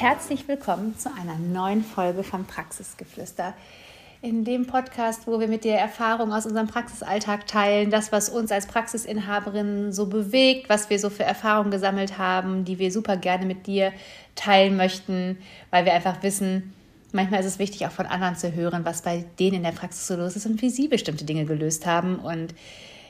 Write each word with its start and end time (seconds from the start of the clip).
Herzlich 0.00 0.48
willkommen 0.48 0.96
zu 0.96 1.10
einer 1.12 1.36
neuen 1.36 1.84
Folge 1.84 2.22
von 2.22 2.46
Praxisgeflüster. 2.46 3.52
In 4.22 4.44
dem 4.46 4.66
Podcast, 4.66 5.26
wo 5.26 5.38
wir 5.40 5.46
mit 5.46 5.62
dir 5.62 5.74
Erfahrungen 5.74 6.32
aus 6.32 6.46
unserem 6.46 6.68
Praxisalltag 6.68 7.46
teilen, 7.46 7.90
das, 7.90 8.10
was 8.10 8.30
uns 8.30 8.50
als 8.50 8.66
Praxisinhaberinnen 8.66 9.92
so 9.92 10.06
bewegt, 10.06 10.70
was 10.70 10.88
wir 10.88 10.98
so 10.98 11.10
für 11.10 11.24
Erfahrungen 11.24 11.70
gesammelt 11.70 12.16
haben, 12.16 12.64
die 12.64 12.78
wir 12.78 12.90
super 12.90 13.18
gerne 13.18 13.44
mit 13.44 13.66
dir 13.66 13.92
teilen 14.36 14.78
möchten, 14.78 15.36
weil 15.70 15.84
wir 15.84 15.92
einfach 15.92 16.22
wissen, 16.22 16.72
manchmal 17.12 17.40
ist 17.40 17.46
es 17.46 17.58
wichtig, 17.58 17.86
auch 17.86 17.92
von 17.92 18.06
anderen 18.06 18.36
zu 18.36 18.54
hören, 18.54 18.86
was 18.86 19.02
bei 19.02 19.26
denen 19.38 19.56
in 19.56 19.64
der 19.64 19.72
Praxis 19.72 20.06
so 20.06 20.16
los 20.16 20.34
ist 20.34 20.46
und 20.46 20.62
wie 20.62 20.70
sie 20.70 20.88
bestimmte 20.88 21.26
Dinge 21.26 21.44
gelöst 21.44 21.84
haben. 21.84 22.16
Und 22.16 22.54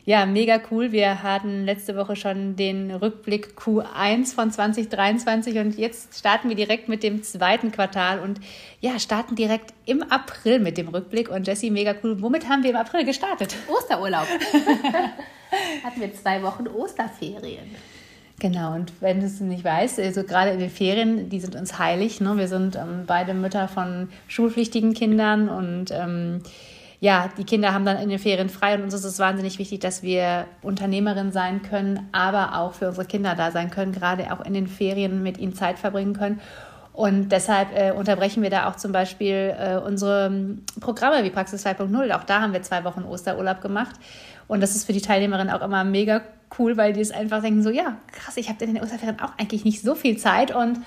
ja, 0.05 0.27
mega 0.27 0.61
cool. 0.71 0.93
Wir 0.93 1.23
hatten 1.23 1.65
letzte 1.65 1.97
Woche 1.97 2.17
schon 2.17 2.57
den 2.57 2.91
Rückblick 2.91 3.55
Q1 3.59 4.35
von 4.35 4.51
2023 4.51 5.59
und 5.59 5.79
jetzt 5.79 6.19
starten 6.19 6.49
wir 6.49 6.57
direkt 6.57 6.89
mit 6.89 7.03
dem 7.03 7.23
zweiten 7.23 7.71
Quartal 7.71 8.21
und 8.21 8.41
ja, 8.81 8.99
starten 8.99 9.37
direkt 9.37 9.75
im 9.87 10.03
April 10.03 10.59
mit 10.59 10.79
dem 10.79 10.89
Rückblick. 10.89 11.29
Und 11.29 11.47
Jessie, 11.47 11.71
mega 11.71 11.95
cool. 12.03 12.21
Womit 12.23 12.49
haben 12.49 12.63
wir 12.63 12.71
im 12.71 12.77
April 12.77 13.05
gestartet? 13.05 13.55
Osterurlaub. 13.69 14.27
hatten 15.85 16.01
wir 16.01 16.15
zwei 16.15 16.43
Wochen 16.43 16.67
Osterferien. 16.67 17.75
Genau, 18.39 18.75
und 18.75 18.93
wenn 19.01 19.21
du 19.21 19.27
es 19.27 19.39
nicht 19.41 19.65
weißt, 19.65 20.01
also 20.01 20.25
gerade 20.25 20.53
in 20.53 20.61
den 20.61 20.71
Ferien, 20.71 21.29
die 21.29 21.41
sind 21.41 21.57
uns 21.57 21.79
heilig. 21.79 22.23
Ne? 22.23 22.39
Wir 22.39 22.49
sind 22.49 22.75
ähm, 22.75 23.05
beide 23.07 23.35
Mütter 23.35 23.69
von 23.69 24.09
schulpflichtigen 24.29 24.95
Kindern 24.95 25.51
und 25.51 25.91
ähm, 25.91 26.41
ja, 27.01 27.31
die 27.39 27.45
Kinder 27.45 27.73
haben 27.73 27.87
dann 27.87 27.97
in 27.97 28.11
den 28.11 28.19
Ferien 28.19 28.51
frei 28.51 28.75
und 28.75 28.83
uns 28.83 28.93
ist 28.93 29.05
es 29.05 29.19
wahnsinnig 29.19 29.59
wichtig, 29.59 29.81
dass 29.81 30.03
wir 30.03 30.45
Unternehmerin 30.61 31.33
sein 31.33 31.63
können, 31.63 32.09
aber 32.13 32.59
auch 32.59 32.75
für 32.75 32.89
unsere 32.89 33.07
Kinder 33.07 33.35
da 33.35 33.51
sein 33.51 33.71
können, 33.71 33.93
gerade 33.93 34.31
auch 34.33 34.45
in 34.45 34.53
den 34.53 34.67
Ferien 34.67 35.23
mit 35.23 35.39
ihnen 35.39 35.55
Zeit 35.55 35.79
verbringen 35.79 36.13
können. 36.13 36.41
Und 36.93 37.31
deshalb 37.31 37.75
äh, 37.75 37.93
unterbrechen 37.93 38.43
wir 38.43 38.51
da 38.51 38.69
auch 38.69 38.77
zum 38.77 38.93
Beispiel 38.93 39.55
äh, 39.59 39.77
unsere 39.79 40.27
ähm, 40.27 40.63
Programme 40.81 41.25
wie 41.25 41.31
Praxis 41.31 41.65
2.0. 41.65 42.13
Auch 42.13 42.25
da 42.25 42.43
haben 42.43 42.53
wir 42.53 42.61
zwei 42.63 42.85
Wochen 42.85 43.05
Osterurlaub 43.05 43.63
gemacht. 43.63 43.97
Und 44.47 44.61
das 44.61 44.77
ist 44.77 44.85
für 44.85 44.93
die 44.93 45.01
Teilnehmerinnen 45.01 45.55
auch 45.55 45.63
immer 45.63 45.85
mega 45.85 46.21
cool, 46.59 46.77
weil 46.77 46.93
die 46.93 47.01
es 47.01 47.13
einfach 47.13 47.41
denken, 47.41 47.63
so 47.63 47.71
ja, 47.71 47.97
krass, 48.13 48.37
ich 48.37 48.51
habe 48.51 48.63
in 48.65 48.75
den 48.75 48.83
Osterferien 48.83 49.21
auch 49.21 49.33
eigentlich 49.39 49.65
nicht 49.65 49.81
so 49.81 49.95
viel 49.95 50.19
Zeit. 50.19 50.55
Und 50.55 50.81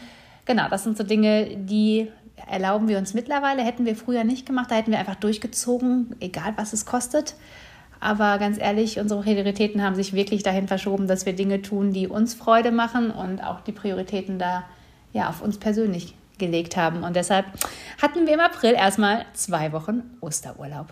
genau, 0.45 0.67
das 0.69 0.83
sind 0.83 0.95
so 0.97 1.03
Dinge, 1.03 1.55
die 1.55 2.11
erlauben 2.49 2.87
wir 2.87 2.97
uns 2.97 3.13
mittlerweile, 3.13 3.63
hätten 3.63 3.85
wir 3.85 3.95
früher 3.95 4.23
nicht 4.23 4.45
gemacht, 4.45 4.71
da 4.71 4.75
hätten 4.75 4.91
wir 4.91 4.99
einfach 4.99 5.15
durchgezogen, 5.15 6.15
egal 6.19 6.53
was 6.55 6.73
es 6.73 6.85
kostet. 6.85 7.35
Aber 7.99 8.37
ganz 8.37 8.57
ehrlich, 8.59 8.99
unsere 8.99 9.21
Prioritäten 9.21 9.81
haben 9.81 9.95
sich 9.95 10.13
wirklich 10.13 10.43
dahin 10.43 10.67
verschoben, 10.67 11.07
dass 11.07 11.25
wir 11.25 11.33
Dinge 11.33 11.61
tun, 11.61 11.93
die 11.93 12.07
uns 12.07 12.33
Freude 12.33 12.71
machen 12.71 13.11
und 13.11 13.41
auch 13.41 13.61
die 13.61 13.71
Prioritäten 13.71 14.39
da 14.39 14.65
ja 15.13 15.29
auf 15.29 15.41
uns 15.41 15.57
persönlich 15.57 16.15
gelegt 16.37 16.75
haben. 16.75 17.03
Und 17.03 17.15
deshalb 17.15 17.45
hatten 18.01 18.25
wir 18.25 18.33
im 18.33 18.39
April 18.41 18.73
erstmal 18.73 19.25
zwei 19.33 19.71
Wochen 19.71 20.03
Osterurlaub. 20.19 20.87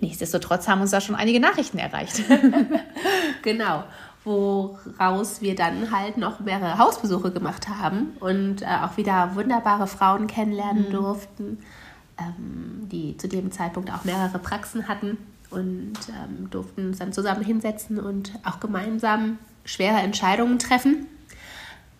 Nichtsdestotrotz 0.00 0.68
haben 0.68 0.80
uns 0.80 0.92
da 0.92 1.00
schon 1.00 1.16
einige 1.16 1.40
Nachrichten 1.40 1.78
erreicht. 1.78 2.22
genau 3.42 3.84
woraus 4.24 5.42
wir 5.42 5.54
dann 5.54 5.90
halt 5.90 6.16
noch 6.16 6.40
mehrere 6.40 6.78
Hausbesuche 6.78 7.30
gemacht 7.30 7.68
haben 7.68 8.16
und 8.20 8.62
äh, 8.62 8.66
auch 8.82 8.96
wieder 8.96 9.34
wunderbare 9.34 9.86
Frauen 9.86 10.26
kennenlernen 10.26 10.88
mhm. 10.88 10.92
durften, 10.92 11.58
ähm, 12.18 12.88
die 12.90 13.16
zu 13.18 13.28
dem 13.28 13.52
Zeitpunkt 13.52 13.92
auch 13.92 14.04
mehrere 14.04 14.38
Praxen 14.38 14.88
hatten 14.88 15.18
und 15.50 15.92
ähm, 16.08 16.50
durften 16.50 16.88
uns 16.88 16.98
dann 16.98 17.12
zusammen 17.12 17.44
hinsetzen 17.44 18.00
und 18.00 18.32
auch 18.44 18.60
gemeinsam 18.60 19.38
schwere 19.64 19.98
Entscheidungen 19.98 20.58
treffen. 20.58 21.06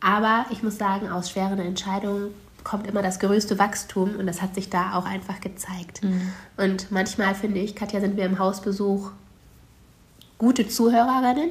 Aber 0.00 0.46
ich 0.50 0.62
muss 0.62 0.78
sagen, 0.78 1.10
aus 1.10 1.30
schweren 1.30 1.58
Entscheidungen 1.58 2.34
kommt 2.62 2.86
immer 2.86 3.02
das 3.02 3.18
größte 3.20 3.58
Wachstum 3.58 4.16
und 4.16 4.26
das 4.26 4.40
hat 4.40 4.54
sich 4.54 4.70
da 4.70 4.94
auch 4.94 5.04
einfach 5.04 5.40
gezeigt. 5.40 6.02
Mhm. 6.02 6.32
Und 6.56 6.90
manchmal 6.90 7.34
finde 7.34 7.60
ich, 7.60 7.76
Katja, 7.76 8.00
sind 8.00 8.16
wir 8.16 8.24
im 8.24 8.38
Hausbesuch 8.38 9.10
gute 10.38 10.66
Zuhörerinnen 10.66 11.50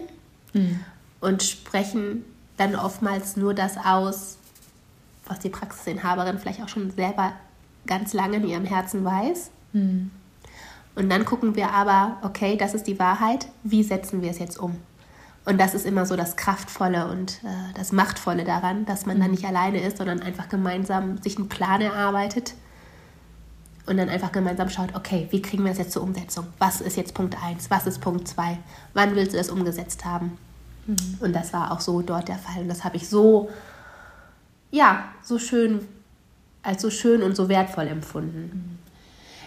mhm. 0.54 0.80
und 1.22 1.44
sprechen 1.44 2.24
dann 2.58 2.76
oftmals 2.76 3.36
nur 3.36 3.54
das 3.54 3.78
aus, 3.78 4.38
was 5.26 5.40
die 5.40 5.50
Praxisinhaberin 5.50 6.40
vielleicht 6.40 6.62
auch 6.62 6.70
schon 6.70 6.92
selber 6.92 7.34
ganz 7.86 8.14
lange 8.14 8.38
in 8.38 8.48
ihrem 8.48 8.66
Herzen 8.66 9.04
weiß. 9.04 9.50
Mhm. 9.74 10.12
Und 10.96 11.10
dann 11.10 11.26
gucken 11.26 11.56
wir 11.56 11.72
aber, 11.72 12.18
okay, 12.22 12.56
das 12.56 12.74
ist 12.74 12.86
die 12.86 13.00
Wahrheit, 13.00 13.48
wie 13.64 13.84
setzen 13.84 14.22
wir 14.22 14.30
es 14.30 14.40
jetzt 14.40 14.60
um? 14.60 14.78
Und 15.46 15.60
das 15.60 15.74
ist 15.74 15.86
immer 15.86 16.06
so 16.06 16.16
das 16.16 16.38
Kraftvolle 16.38 17.08
und 17.08 17.44
äh, 17.44 17.74
das 17.76 17.92
Machtvolle 17.92 18.46
daran, 18.46 18.86
dass 18.86 19.06
man 19.06 19.18
mhm. 19.18 19.22
dann 19.22 19.32
nicht 19.32 19.46
alleine 19.46 19.82
ist, 19.82 19.98
sondern 19.98 20.22
einfach 20.22 20.50
gemeinsam 20.50 21.18
sich 21.18 21.38
einen 21.38 21.50
Plan 21.50 21.82
erarbeitet 21.82 22.54
und 23.86 23.98
dann 23.98 24.10
einfach 24.10 24.32
gemeinsam 24.32 24.70
schaut, 24.70 24.96
okay, 24.96 25.28
wie 25.32 25.42
kriegen 25.42 25.64
wir 25.64 25.72
das 25.72 25.80
jetzt 25.80 25.92
zur 25.92 26.04
Umsetzung? 26.04 26.48
Was 26.58 26.82
ist 26.82 26.96
jetzt 26.96 27.14
Punkt 27.14 27.36
1? 27.42 27.70
Was 27.70 27.86
ist 27.86 28.00
Punkt 28.00 28.28
2? 28.28 28.58
Wann 28.94 29.16
willst 29.16 29.34
du 29.34 29.38
das 29.38 29.50
umgesetzt 29.50 30.06
haben? 30.06 30.38
Mhm. 30.88 31.18
Und 31.20 31.34
das 31.34 31.52
war 31.54 31.72
auch 31.72 31.82
so 31.82 32.02
dort 32.02 32.28
der 32.28 32.38
Fall. 32.38 32.62
Und 32.62 32.70
das 32.70 32.84
habe 32.84 32.96
ich 32.96 33.10
so, 33.10 33.50
ja, 34.72 35.06
so 35.22 35.38
schön, 35.38 35.86
als 36.62 36.82
so 36.82 36.90
schön 36.90 37.24
und 37.24 37.36
so 37.36 37.50
wertvoll 37.50 37.88
empfunden. 37.88 38.52
Mhm. 38.54 38.84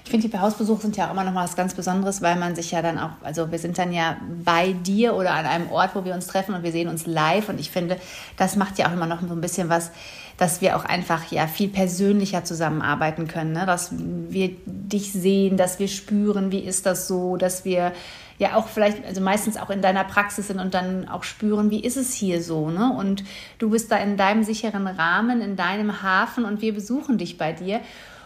Ich 0.05 0.11
finde, 0.11 0.29
die 0.29 0.39
Hausbesuche 0.39 0.83
sind 0.83 0.97
ja 0.97 1.09
auch 1.09 1.11
immer 1.11 1.25
noch 1.25 1.33
mal 1.33 1.43
was 1.43 1.57
ganz 1.57 1.75
Besonderes, 1.75 2.23
weil 2.23 2.37
man 2.37 2.55
sich 2.55 2.71
ja 2.71 2.81
dann 2.81 2.97
auch, 2.97 3.11
also 3.25 3.51
wir 3.51 3.59
sind 3.59 3.77
dann 3.77 3.93
ja 3.93 4.17
bei 4.45 4.73
dir 4.73 5.17
oder 5.17 5.33
an 5.33 5.47
einem 5.47 5.69
Ort, 5.73 5.97
wo 5.97 6.05
wir 6.05 6.15
uns 6.15 6.29
treffen 6.29 6.55
und 6.55 6.63
wir 6.63 6.71
sehen 6.71 6.89
uns 6.89 7.07
live. 7.07 7.49
Und 7.49 7.59
ich 7.59 7.73
finde, 7.73 7.99
das 8.37 8.55
macht 8.55 8.79
ja 8.79 8.87
auch 8.87 8.93
immer 8.93 9.07
noch 9.07 9.21
so 9.21 9.35
ein 9.35 9.41
bisschen 9.41 9.69
was, 9.69 9.91
dass 10.37 10.61
wir 10.61 10.77
auch 10.77 10.85
einfach 10.85 11.31
ja 11.31 11.47
viel 11.47 11.69
persönlicher 11.69 12.45
zusammenarbeiten 12.45 13.27
können, 13.27 13.53
ne? 13.53 13.65
dass 13.65 13.91
wir 13.97 14.51
dich 14.67 15.13
sehen, 15.13 15.57
dass 15.57 15.79
wir 15.79 15.89
spüren, 15.89 16.53
wie 16.53 16.61
ist 16.61 16.85
das 16.85 17.09
so, 17.09 17.37
dass 17.37 17.65
wir 17.65 17.93
ja 18.39 18.57
auch 18.57 18.69
vielleicht, 18.69 19.05
also 19.07 19.23
meistens 19.23 19.57
auch 19.57 19.71
in 19.71 19.81
deiner 19.81 20.05
Praxis 20.05 20.49
sind 20.49 20.61
und 20.61 20.75
dann 20.75 21.09
auch 21.09 21.25
spüren, 21.25 21.71
wie 21.71 21.81
ist 21.81 21.97
es 21.97 22.13
hier 22.13 22.43
so, 22.43 22.69
ne? 22.69 22.93
Und 22.93 23.25
du 23.59 23.71
bist 23.71 23.91
da 23.91 23.97
in 23.97 24.19
deinem 24.19 24.45
sicheren 24.45 24.87
Rahmen, 24.87 25.41
in 25.41 25.57
deinem 25.57 26.03
Hafen 26.03 26.45
und 26.45 26.61
wir 26.61 26.75
besuchen 26.75 27.17
dich 27.17 27.39
bei 27.39 27.53
dir 27.53 27.81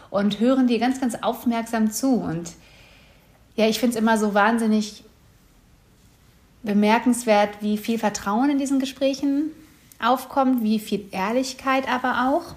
und 0.09 0.41
hören 0.41 0.67
dir 0.67 0.79
ganz, 0.79 0.99
ganz 0.99 1.15
aufmerksam 1.21 1.91
zu. 1.91 2.15
Und 2.15 2.51
ja, 3.55 3.67
ich 3.67 3.79
finde 3.79 3.95
es 3.95 4.01
immer 4.01 4.17
so 4.17 4.33
wahnsinnig 4.33 5.05
bemerkenswert, 6.63 7.61
wie 7.61 7.77
viel 7.77 7.97
Vertrauen 7.97 8.49
in 8.49 8.57
diesen 8.57 8.79
Gesprächen 8.79 9.51
aufkommt, 10.03 10.63
wie 10.63 10.79
viel 10.79 11.05
Ehrlichkeit 11.11 11.91
aber 11.91 12.29
auch. 12.29 12.55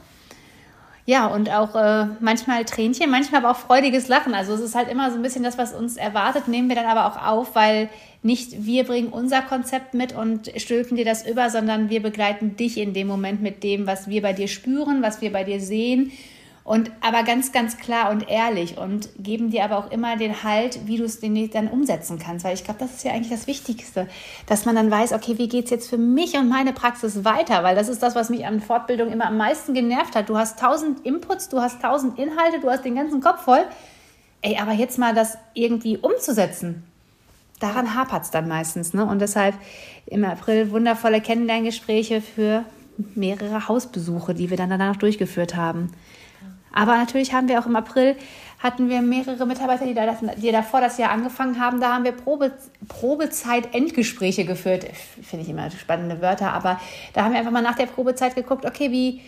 Ja, 1.06 1.27
und 1.27 1.50
auch 1.50 1.75
äh, 1.75 2.06
manchmal 2.21 2.65
Tränchen, 2.65 3.10
manchmal 3.10 3.44
aber 3.44 3.50
auch 3.50 3.60
freudiges 3.60 4.09
Lachen. 4.09 4.34
Also 4.34 4.55
es 4.55 4.60
ist 4.60 4.75
halt 4.75 4.91
immer 4.91 5.10
so 5.10 5.16
ein 5.16 5.22
bisschen 5.22 5.43
das, 5.43 5.59
was 5.59 5.75
uns 5.75 5.97
erwartet, 5.97 6.48
nehmen 6.48 6.69
wir 6.69 6.77
dann 6.77 6.86
aber 6.86 7.07
auch 7.07 7.27
auf, 7.27 7.54
weil 7.54 7.91
nicht 8.22 8.65
wir 8.65 8.84
bringen 8.84 9.09
unser 9.09 9.42
Konzept 9.42 9.92
mit 9.92 10.15
und 10.15 10.51
stülpen 10.57 10.97
dir 10.97 11.04
das 11.04 11.27
über, 11.27 11.51
sondern 11.51 11.91
wir 11.91 12.01
begleiten 12.01 12.57
dich 12.57 12.78
in 12.78 12.95
dem 12.95 13.07
Moment 13.07 13.42
mit 13.42 13.63
dem, 13.63 13.86
was 13.86 14.09
wir 14.09 14.22
bei 14.22 14.33
dir 14.33 14.48
spüren, 14.48 15.03
was 15.03 15.21
wir 15.21 15.30
bei 15.30 15.45
dir 15.45 15.60
sehen 15.60 16.10
und 16.65 16.91
aber 17.03 17.25
ganz, 17.25 17.53
ganz 17.53 17.77
klar 17.77 18.11
und 18.11 18.31
ehrlich 18.31 18.78
und 18.78 19.11
geben 19.19 19.51
dir 19.51 19.65
aber 19.65 19.77
auch 19.77 19.91
immer 19.91 20.16
den 20.16 20.43
Halt, 20.43 20.87
wie 20.87 20.97
du 20.97 21.05
es 21.05 21.21
dann 21.21 21.69
umsetzen 21.69 22.19
kannst. 22.19 22.43
Weil 22.43 22.55
ich 22.55 22.65
glaube, 22.65 22.81
das 22.81 22.95
ist 22.95 23.05
ja 23.05 23.13
eigentlich 23.13 23.31
das 23.31 23.47
Wichtigste, 23.47 24.09
dass 24.47 24.65
man 24.65 24.75
dann 24.75 24.91
weiß, 24.91 25.13
okay, 25.13 25.37
wie 25.37 25.49
geht 25.49 25.66
es 25.66 25.71
jetzt 25.71 25.91
für 25.91 25.99
mich 25.99 26.34
und 26.39 26.49
meine 26.49 26.72
Praxis 26.72 27.22
weiter? 27.22 27.63
Weil 27.65 27.77
das 27.77 27.89
ist 27.89 28.03
das, 28.03 28.15
was 28.15 28.31
mich 28.31 28.47
an 28.47 28.61
Fortbildung 28.61 29.13
immer 29.13 29.27
am 29.27 29.37
meisten 29.37 29.75
genervt 29.75 30.16
hat. 30.16 30.31
Du 30.31 30.39
hast 30.39 30.59
tausend 30.59 31.05
Inputs, 31.05 31.51
du 31.51 31.61
hast 31.61 31.83
tausend 31.83 32.19
Inhalte, 32.19 32.61
du 32.61 32.71
hast 32.71 32.83
den 32.83 32.95
ganzen 32.95 33.21
Kopf 33.21 33.43
voll. 33.43 33.65
Ey, 34.41 34.57
aber 34.59 34.72
jetzt 34.72 34.99
mal 34.99 35.15
das 35.15 35.37
irgendwie 35.53 35.99
umzusetzen, 35.99 36.83
daran 37.60 37.95
hapert 37.95 38.25
es 38.25 38.31
dann 38.31 38.49
meistens. 38.49 38.95
Ne? 38.95 39.05
Und 39.05 39.21
deshalb 39.21 39.55
im 40.07 40.25
April 40.25 40.71
wundervolle 40.71 41.21
Kennenlerngespräche 41.21 42.22
für 42.22 42.65
mehrere 43.15 43.69
Hausbesuche, 43.69 44.33
die 44.33 44.49
wir 44.49 44.57
dann 44.57 44.71
danach 44.71 44.97
durchgeführt 44.97 45.57
haben. 45.57 45.93
Aber 46.74 46.97
natürlich 46.98 47.32
haben 47.32 47.48
wir 47.48 47.59
auch 47.60 47.66
im 47.66 47.76
April 47.76 48.16
hatten 48.59 48.88
wir 48.88 49.03
mehrere 49.03 49.47
Mitarbeiter, 49.47 49.84
die, 49.84 49.92
da 49.92 50.06
das, 50.06 50.18
die 50.36 50.50
davor 50.50 50.80
das 50.80 50.97
Jahr 50.97 51.10
angefangen 51.10 51.60
haben. 51.60 51.80
Da 51.80 51.92
haben 51.92 52.04
wir 52.04 52.12
Probe, 52.12 52.50
Probezeit-Endgespräche 52.88 54.47
geführt. 54.47 54.86
Finde 55.22 55.44
ich 55.44 55.50
immer 55.50 55.71
spannende 55.71 56.22
Wörter, 56.22 56.53
aber 56.53 56.80
da 57.12 57.24
haben 57.24 57.32
wir 57.32 57.38
einfach 57.38 57.53
mal 57.53 57.62
nach 57.62 57.76
der 57.76 57.86
Probezeit 57.86 58.34
geguckt, 58.34 58.65
okay, 58.65 58.91
wie 58.91 59.21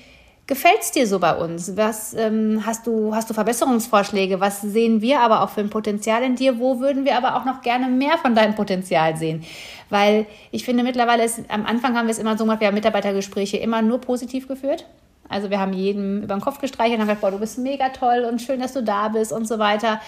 gefällt 0.47 0.81
es 0.81 0.91
dir 0.91 1.07
so 1.07 1.19
bei 1.19 1.37
uns? 1.37 1.77
Was 1.77 2.15
ähm, 2.15 2.63
hast 2.65 2.87
du, 2.87 3.15
hast 3.15 3.29
du 3.29 3.35
Verbesserungsvorschläge? 3.35 4.41
Was 4.41 4.63
sehen 4.63 5.03
wir 5.03 5.21
aber 5.21 5.43
auch 5.43 5.51
für 5.51 5.61
ein 5.61 5.71
Potenzial 5.71 6.23
in 6.23 6.37
dir? 6.37 6.59
Wo 6.59 6.81
würden 6.81 7.05
wir 7.05 7.17
aber 7.19 7.37
auch 7.37 7.45
noch 7.45 7.61
gerne 7.61 7.89
mehr 7.89 8.17
von 8.17 8.35
deinem 8.35 8.55
Potenzial 8.55 9.17
sehen? 9.19 9.45
Weil 9.91 10.25
ich 10.51 10.65
finde 10.65 10.83
mittlerweile 10.83 11.25
ist, 11.25 11.41
am 11.49 11.67
Anfang 11.67 11.95
haben 11.95 12.07
wir 12.07 12.13
es 12.13 12.19
immer 12.19 12.39
so 12.39 12.45
gemacht, 12.45 12.61
wir 12.61 12.69
haben 12.69 12.75
Mitarbeitergespräche 12.75 13.59
immer 13.59 13.83
nur 13.83 14.01
positiv 14.01 14.49
geführt. 14.49 14.87
Also 15.29 15.51
wir 15.51 15.61
haben 15.61 15.73
jedem 15.73 16.23
über 16.23 16.35
den 16.35 16.41
Kopf 16.41 16.61
gestreichelt 16.61 16.95
und 16.95 17.01
haben 17.03 17.09
gesagt, 17.09 17.21
boah, 17.21 17.31
du 17.31 17.39
bist 17.39 17.59
mega 17.59 17.89
toll 17.91 18.27
und 18.29 18.41
schön, 18.41 18.61
dass 18.61 18.73
du 18.73 18.83
da 18.83 19.09
bist 19.09 19.33
und 19.33 19.47
so 19.47 19.59
weiter. 19.59 20.01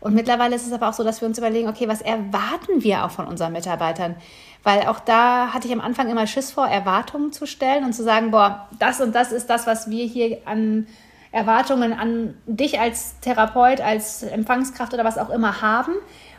Und 0.00 0.14
mittlerweile 0.14 0.54
ist 0.54 0.66
es 0.66 0.72
aber 0.72 0.88
auch 0.88 0.92
so, 0.92 1.02
dass 1.02 1.20
wir 1.20 1.28
uns 1.28 1.38
überlegen, 1.38 1.68
okay, 1.68 1.88
was 1.88 2.02
erwarten 2.02 2.82
wir 2.82 3.04
auch 3.04 3.10
von 3.10 3.26
unseren 3.26 3.52
Mitarbeitern? 3.52 4.16
Weil 4.62 4.82
auch 4.82 5.00
da 5.00 5.54
hatte 5.54 5.66
ich 5.66 5.72
am 5.72 5.80
Anfang 5.80 6.10
immer 6.10 6.26
Schiss 6.26 6.50
vor, 6.50 6.66
Erwartungen 6.66 7.32
zu 7.32 7.46
stellen 7.46 7.84
und 7.84 7.92
zu 7.94 8.02
sagen, 8.02 8.30
boah, 8.30 8.68
das 8.78 9.00
und 9.00 9.14
das 9.14 9.32
ist 9.32 9.48
das, 9.48 9.66
was 9.66 9.88
wir 9.90 10.04
hier 10.04 10.38
an 10.44 10.86
Erwartungen 11.32 11.92
an 11.92 12.34
dich 12.46 12.78
als 12.78 13.18
Therapeut, 13.20 13.80
als 13.80 14.22
Empfangskraft 14.22 14.94
oder 14.94 15.04
was 15.04 15.18
auch 15.18 15.30
immer 15.30 15.60
haben. 15.60 15.94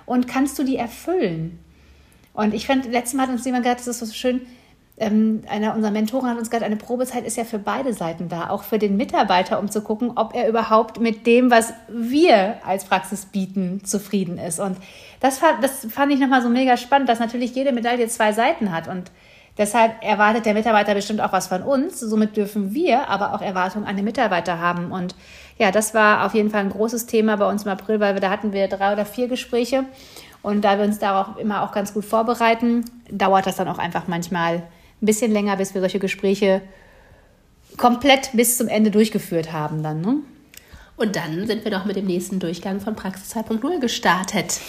Und 0.06 0.28
kannst 0.28 0.58
du 0.58 0.64
die 0.64 0.78
erfüllen? 0.78 1.60
Und 2.34 2.54
ich 2.54 2.68
fand, 2.68 2.86
letztes 2.86 3.14
Mal 3.14 3.24
hat 3.24 3.30
uns 3.30 3.46
jemand 3.46 3.64
gesagt, 3.64 3.82
das 3.82 3.88
ist 3.88 4.00
so 4.00 4.14
schön, 4.14 4.42
ähm, 4.98 5.44
einer 5.50 5.76
unserer 5.76 5.92
Mentoren 5.92 6.30
hat 6.30 6.38
uns 6.38 6.50
gesagt, 6.50 6.66
eine 6.66 6.78
Probezeit 6.78 7.26
ist 7.26 7.36
ja 7.36 7.44
für 7.44 7.60
beide 7.60 7.94
Seiten 7.94 8.30
da, 8.30 8.50
auch 8.50 8.64
für 8.64 8.80
den 8.80 8.96
Mitarbeiter, 8.96 9.60
um 9.60 9.70
zu 9.70 9.82
gucken, 9.82 10.14
ob 10.16 10.34
er 10.34 10.48
überhaupt 10.48 11.02
mit 11.02 11.28
dem, 11.28 11.52
was 11.52 11.74
wir 11.90 12.58
als 12.66 12.86
Praxis 12.86 13.26
bieten, 13.26 13.84
zufrieden 13.84 14.38
ist. 14.38 14.60
Und 14.60 14.78
das, 15.20 15.42
das 15.62 15.88
fand 15.90 16.14
ich 16.14 16.20
nochmal 16.20 16.42
so 16.42 16.50
mega 16.50 16.78
spannend, 16.78 17.10
dass 17.10 17.20
natürlich 17.20 17.54
jede 17.54 17.74
Medaille 17.74 18.08
zwei 18.08 18.32
Seiten 18.32 18.72
hat. 18.72 18.88
Und 18.88 19.12
deshalb 19.58 20.02
erwartet 20.02 20.46
der 20.46 20.54
Mitarbeiter 20.54 20.94
bestimmt 20.94 21.20
auch 21.20 21.34
was 21.34 21.48
von 21.48 21.62
uns. 21.62 22.00
Somit 22.00 22.38
dürfen 22.38 22.74
wir 22.74 23.10
aber 23.10 23.34
auch 23.34 23.42
Erwartungen 23.42 23.86
an 23.86 23.98
den 23.98 24.06
Mitarbeiter 24.06 24.62
haben. 24.62 24.94
Und 24.94 25.14
ja, 25.58 25.72
das 25.72 25.94
war 25.94 26.26
auf 26.26 26.34
jeden 26.34 26.52
Fall 26.52 26.62
ein 26.62 26.70
großes 26.70 27.06
Thema 27.06 27.36
bei 27.36 27.50
uns 27.50 27.64
im 27.64 27.72
April, 27.72 28.00
weil 28.00 28.14
wir 28.14 28.22
da 28.22 28.30
hatten 28.30 28.54
wir 28.54 28.70
drei 28.70 28.94
oder 28.94 29.06
vier 29.06 29.28
Gespräche. 29.28 29.84
Und 30.42 30.64
da 30.64 30.78
wir 30.78 30.86
uns 30.86 31.00
darauf 31.00 31.38
immer 31.38 31.64
auch 31.64 31.74
ganz 31.74 31.94
gut 31.94 32.06
vorbereiten, 32.06 32.86
dauert 33.12 33.46
das 33.46 33.58
dann 33.58 33.68
auch 33.68 33.80
einfach 33.80 34.08
manchmal 34.08 34.64
ein 35.02 35.06
bisschen 35.06 35.32
länger, 35.32 35.58
bis 35.58 35.74
wir 35.74 35.82
solche 35.82 36.00
Gespräche 36.00 36.62
komplett 37.78 38.32
bis 38.34 38.58
zum 38.58 38.68
Ende 38.68 38.92
durchgeführt 38.92 39.52
haben 39.52 39.84
dann. 39.84 40.02
Ne? 40.02 40.18
Und 40.98 41.16
dann 41.16 41.46
sind 41.46 41.64
wir 41.66 41.72
noch 41.72 41.86
mit 41.86 41.96
dem 41.96 42.06
nächsten 42.06 42.40
Durchgang 42.40 42.80
von 42.80 42.96
Praxis 42.96 43.36
2.0 43.36 43.80
gestartet. 43.80 44.60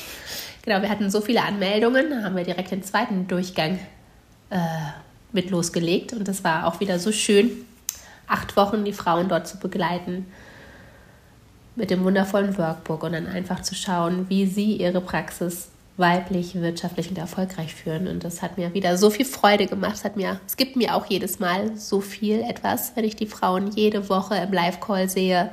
Genau, 0.62 0.82
wir 0.82 0.88
hatten 0.88 1.10
so 1.10 1.20
viele 1.20 1.42
Anmeldungen, 1.42 2.24
haben 2.24 2.34
wir 2.34 2.42
direkt 2.42 2.72
den 2.72 2.82
zweiten 2.82 3.28
Durchgang 3.28 3.78
äh, 4.50 4.58
mit 5.32 5.50
losgelegt. 5.50 6.12
Und 6.12 6.26
das 6.26 6.42
war 6.42 6.66
auch 6.66 6.80
wieder 6.80 6.98
so 6.98 7.12
schön, 7.12 7.50
acht 8.26 8.56
Wochen 8.56 8.84
die 8.84 8.92
Frauen 8.92 9.28
dort 9.28 9.46
zu 9.46 9.58
begleiten 9.58 10.26
mit 11.76 11.90
dem 11.90 12.02
wundervollen 12.04 12.56
Workbook 12.58 13.04
und 13.04 13.12
dann 13.12 13.26
einfach 13.26 13.60
zu 13.60 13.74
schauen, 13.74 14.28
wie 14.28 14.46
sie 14.46 14.76
ihre 14.76 15.00
Praxis 15.00 15.68
weiblich, 15.96 16.54
wirtschaftlich 16.54 17.08
und 17.08 17.18
erfolgreich 17.18 17.74
führen. 17.74 18.06
Und 18.06 18.22
das 18.24 18.42
hat 18.42 18.58
mir 18.58 18.74
wieder 18.74 18.98
so 18.98 19.10
viel 19.10 19.24
Freude 19.24 19.66
gemacht. 19.66 19.94
Es, 19.94 20.04
hat 20.04 20.16
mir, 20.16 20.40
es 20.46 20.56
gibt 20.56 20.76
mir 20.76 20.94
auch 20.94 21.06
jedes 21.06 21.38
Mal 21.38 21.76
so 21.76 22.00
viel 22.00 22.42
etwas, 22.42 22.92
wenn 22.94 23.04
ich 23.04 23.16
die 23.16 23.26
Frauen 23.26 23.70
jede 23.72 24.08
Woche 24.08 24.36
im 24.36 24.52
Live-Call 24.52 25.08
sehe 25.08 25.50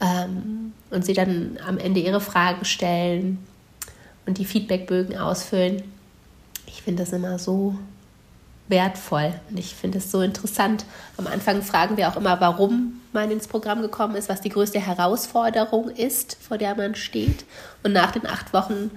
ähm, 0.00 0.72
und 0.90 1.04
sie 1.04 1.14
dann 1.14 1.58
am 1.66 1.78
Ende 1.78 2.00
ihre 2.00 2.20
Fragen 2.20 2.64
stellen 2.64 3.38
und 4.26 4.38
die 4.38 4.44
Feedbackbögen 4.44 5.16
ausfüllen. 5.16 5.82
Ich 6.66 6.82
finde 6.82 7.04
das 7.04 7.12
immer 7.12 7.38
so 7.38 7.76
wertvoll 8.68 9.34
und 9.50 9.58
ich 9.58 9.74
finde 9.74 9.98
es 9.98 10.10
so 10.10 10.22
interessant. 10.22 10.84
Am 11.16 11.26
Anfang 11.26 11.62
fragen 11.62 11.96
wir 11.96 12.08
auch 12.08 12.16
immer, 12.16 12.40
warum 12.40 13.00
man 13.12 13.30
ins 13.30 13.46
Programm 13.46 13.82
gekommen 13.82 14.16
ist, 14.16 14.28
was 14.28 14.40
die 14.40 14.48
größte 14.48 14.80
Herausforderung 14.80 15.90
ist, 15.90 16.36
vor 16.40 16.58
der 16.58 16.74
man 16.74 16.94
steht. 16.94 17.44
Und 17.82 17.92
nach 17.92 18.10
den 18.10 18.26
acht 18.26 18.52
Wochen 18.52 18.90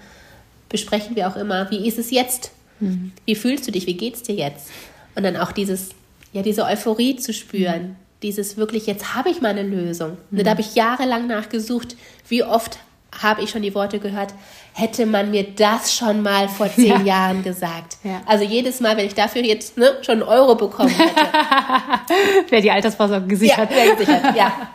besprechen 0.76 1.16
wir 1.16 1.30
auch 1.30 1.38
immer, 1.38 1.72
wie 1.72 1.88
ist 1.88 1.98
es 1.98 2.12
jetzt? 2.12 2.52
Mhm. 2.82 3.14
Wie 3.24 3.36
fühlst 3.36 3.66
du 3.66 3.72
dich? 3.72 3.88
Wie 3.88 3.96
geht 3.96 4.16
es 4.16 4.24
dir 4.24 4.36
jetzt? 4.36 4.68
Und 5.16 5.24
dann 5.24 5.38
auch 5.38 5.54
dieses, 5.54 5.92
ja, 6.34 6.42
diese 6.42 6.66
Euphorie 6.66 7.16
zu 7.16 7.32
spüren, 7.32 7.96
dieses 8.22 8.58
wirklich, 8.58 8.86
jetzt 8.86 9.16
habe 9.16 9.30
ich 9.30 9.40
meine 9.40 9.64
Lösung. 9.64 10.18
Mhm. 10.32 10.44
Da 10.44 10.52
habe 10.52 10.60
ich 10.60 10.76
jahrelang 10.76 11.28
nachgesucht, 11.28 11.96
wie 12.28 12.44
oft 12.44 12.78
habe 13.22 13.42
ich 13.42 13.52
schon 13.52 13.62
die 13.62 13.74
Worte 13.74 14.00
gehört, 14.00 14.34
hätte 14.74 15.06
man 15.06 15.32
mir 15.32 15.46
das 15.56 15.94
schon 15.94 16.22
mal 16.22 16.50
vor 16.50 16.70
zehn 16.76 16.88
ja. 16.88 17.02
Jahren 17.04 17.42
gesagt. 17.42 17.96
Ja. 18.04 18.22
Also 18.26 18.44
jedes 18.44 18.82
Mal, 18.82 18.98
wenn 18.98 19.08
ich 19.08 19.16
dafür 19.16 19.44
jetzt 19.44 19.78
ne, 19.78 19.96
schon 20.02 20.16
einen 20.16 20.24
Euro 20.24 20.56
bekommen 20.56 20.90
hätte. 20.90 21.16
wäre 22.50 22.62
die 22.62 22.72
Altersvorsorge 22.72 23.28
gesichert. 23.28 23.70
Ja, 23.72 23.94
gesichert, 23.94 24.24
ja. 24.36 24.70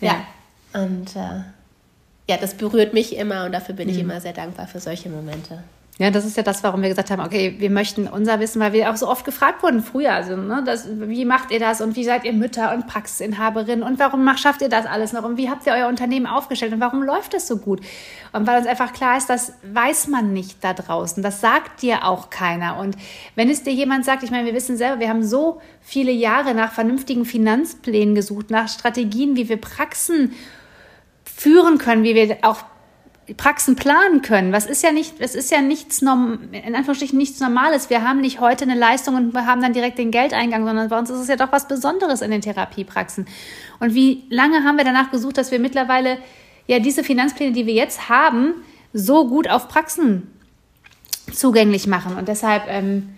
ja. 0.00 0.24
Und 0.72 1.16
äh, 1.16 1.55
ja, 2.28 2.36
das 2.36 2.54
berührt 2.54 2.92
mich 2.92 3.16
immer 3.16 3.44
und 3.46 3.52
dafür 3.52 3.74
bin 3.74 3.88
mhm. 3.88 3.94
ich 3.94 4.00
immer 4.00 4.20
sehr 4.20 4.32
dankbar 4.32 4.66
für 4.66 4.80
solche 4.80 5.08
Momente. 5.08 5.62
Ja, 5.98 6.10
das 6.10 6.26
ist 6.26 6.36
ja 6.36 6.42
das, 6.42 6.62
warum 6.62 6.82
wir 6.82 6.90
gesagt 6.90 7.10
haben, 7.10 7.22
okay, 7.22 7.54
wir 7.58 7.70
möchten 7.70 8.06
unser 8.06 8.38
Wissen, 8.38 8.60
weil 8.60 8.74
wir 8.74 8.90
auch 8.90 8.96
so 8.96 9.08
oft 9.08 9.24
gefragt 9.24 9.62
wurden 9.62 9.82
früher, 9.82 10.12
also 10.12 10.36
ne, 10.36 10.62
das, 10.62 10.86
wie 10.92 11.24
macht 11.24 11.50
ihr 11.50 11.58
das 11.58 11.80
und 11.80 11.96
wie 11.96 12.04
seid 12.04 12.26
ihr 12.26 12.34
Mütter 12.34 12.74
und 12.74 12.86
Praxisinhaberin 12.86 13.82
und 13.82 13.98
warum 13.98 14.22
macht, 14.22 14.40
schafft 14.40 14.60
ihr 14.60 14.68
das 14.68 14.84
alles 14.84 15.14
noch 15.14 15.24
und 15.24 15.38
wie 15.38 15.48
habt 15.48 15.66
ihr 15.66 15.72
euer 15.72 15.88
Unternehmen 15.88 16.26
aufgestellt 16.26 16.74
und 16.74 16.80
warum 16.80 17.02
läuft 17.02 17.32
das 17.32 17.48
so 17.48 17.56
gut? 17.56 17.80
Und 18.34 18.46
weil 18.46 18.58
uns 18.58 18.66
einfach 18.66 18.92
klar 18.92 19.16
ist, 19.16 19.30
das 19.30 19.54
weiß 19.72 20.08
man 20.08 20.34
nicht 20.34 20.62
da 20.62 20.74
draußen, 20.74 21.22
das 21.22 21.40
sagt 21.40 21.80
dir 21.80 22.04
auch 22.04 22.28
keiner. 22.28 22.76
Und 22.76 22.94
wenn 23.34 23.48
es 23.48 23.62
dir 23.62 23.72
jemand 23.72 24.04
sagt, 24.04 24.22
ich 24.22 24.30
meine, 24.30 24.44
wir 24.44 24.54
wissen 24.54 24.76
selber, 24.76 25.00
wir 25.00 25.08
haben 25.08 25.24
so 25.24 25.62
viele 25.80 26.12
Jahre 26.12 26.52
nach 26.52 26.72
vernünftigen 26.72 27.24
Finanzplänen 27.24 28.14
gesucht, 28.14 28.50
nach 28.50 28.68
Strategien, 28.68 29.34
wie 29.36 29.48
wir 29.48 29.58
Praxen 29.58 30.34
führen 31.36 31.76
können, 31.76 32.02
wie 32.02 32.14
wir 32.14 32.38
auch 32.42 32.64
Praxen 33.36 33.76
planen 33.76 34.22
können. 34.22 34.52
Was 34.52 34.64
ist 34.66 34.82
ja 34.82 34.90
nicht, 34.90 35.16
es 35.18 35.34
ist 35.34 35.50
ja 35.50 35.60
nichts, 35.60 36.00
in 36.00 36.74
Anführungsstrichen 36.74 37.18
nichts 37.18 37.40
Normales. 37.40 37.90
Wir 37.90 38.02
haben 38.02 38.20
nicht 38.20 38.40
heute 38.40 38.64
eine 38.64 38.74
Leistung 38.74 39.16
und 39.16 39.34
wir 39.34 39.46
haben 39.46 39.60
dann 39.60 39.74
direkt 39.74 39.98
den 39.98 40.10
Geldeingang, 40.10 40.64
sondern 40.64 40.88
bei 40.88 40.98
uns 40.98 41.10
ist 41.10 41.18
es 41.18 41.28
ja 41.28 41.36
doch 41.36 41.52
was 41.52 41.68
Besonderes 41.68 42.22
in 42.22 42.30
den 42.30 42.40
Therapiepraxen. 42.40 43.26
Und 43.80 43.94
wie 43.94 44.24
lange 44.30 44.64
haben 44.64 44.78
wir 44.78 44.84
danach 44.84 45.10
gesucht, 45.10 45.36
dass 45.36 45.50
wir 45.50 45.58
mittlerweile 45.58 46.18
ja 46.68 46.78
diese 46.78 47.04
Finanzpläne, 47.04 47.52
die 47.52 47.66
wir 47.66 47.74
jetzt 47.74 48.08
haben, 48.08 48.54
so 48.94 49.28
gut 49.28 49.50
auf 49.50 49.68
Praxen 49.68 50.30
zugänglich 51.32 51.86
machen. 51.86 52.16
Und 52.16 52.28
deshalb 52.28 52.62
ähm, 52.68 53.10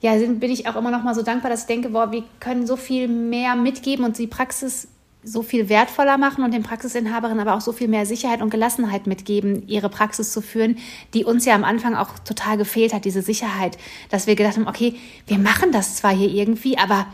ja, 0.00 0.14
bin 0.16 0.50
ich 0.50 0.66
auch 0.66 0.76
immer 0.76 0.90
noch 0.90 1.04
mal 1.04 1.14
so 1.14 1.22
dankbar, 1.22 1.50
dass 1.50 1.62
ich 1.62 1.66
denke, 1.66 1.90
boah, 1.90 2.10
wir 2.10 2.24
können 2.40 2.66
so 2.66 2.76
viel 2.76 3.06
mehr 3.06 3.54
mitgeben 3.54 4.04
und 4.04 4.18
die 4.18 4.26
Praxis 4.26 4.88
so 5.26 5.42
viel 5.42 5.68
wertvoller 5.68 6.18
machen 6.18 6.44
und 6.44 6.54
den 6.54 6.62
Praxisinhaberinnen 6.62 7.40
aber 7.40 7.54
auch 7.54 7.60
so 7.60 7.72
viel 7.72 7.88
mehr 7.88 8.06
Sicherheit 8.06 8.40
und 8.40 8.50
Gelassenheit 8.50 9.06
mitgeben, 9.06 9.66
ihre 9.66 9.88
Praxis 9.88 10.32
zu 10.32 10.40
führen, 10.40 10.78
die 11.14 11.24
uns 11.24 11.44
ja 11.44 11.54
am 11.54 11.64
Anfang 11.64 11.96
auch 11.96 12.18
total 12.20 12.56
gefehlt 12.56 12.94
hat, 12.94 13.04
diese 13.04 13.22
Sicherheit, 13.22 13.76
dass 14.08 14.26
wir 14.26 14.36
gedacht 14.36 14.56
haben, 14.56 14.68
okay, 14.68 14.94
wir 15.26 15.38
machen 15.38 15.72
das 15.72 15.96
zwar 15.96 16.14
hier 16.14 16.28
irgendwie, 16.28 16.78
aber 16.78 17.06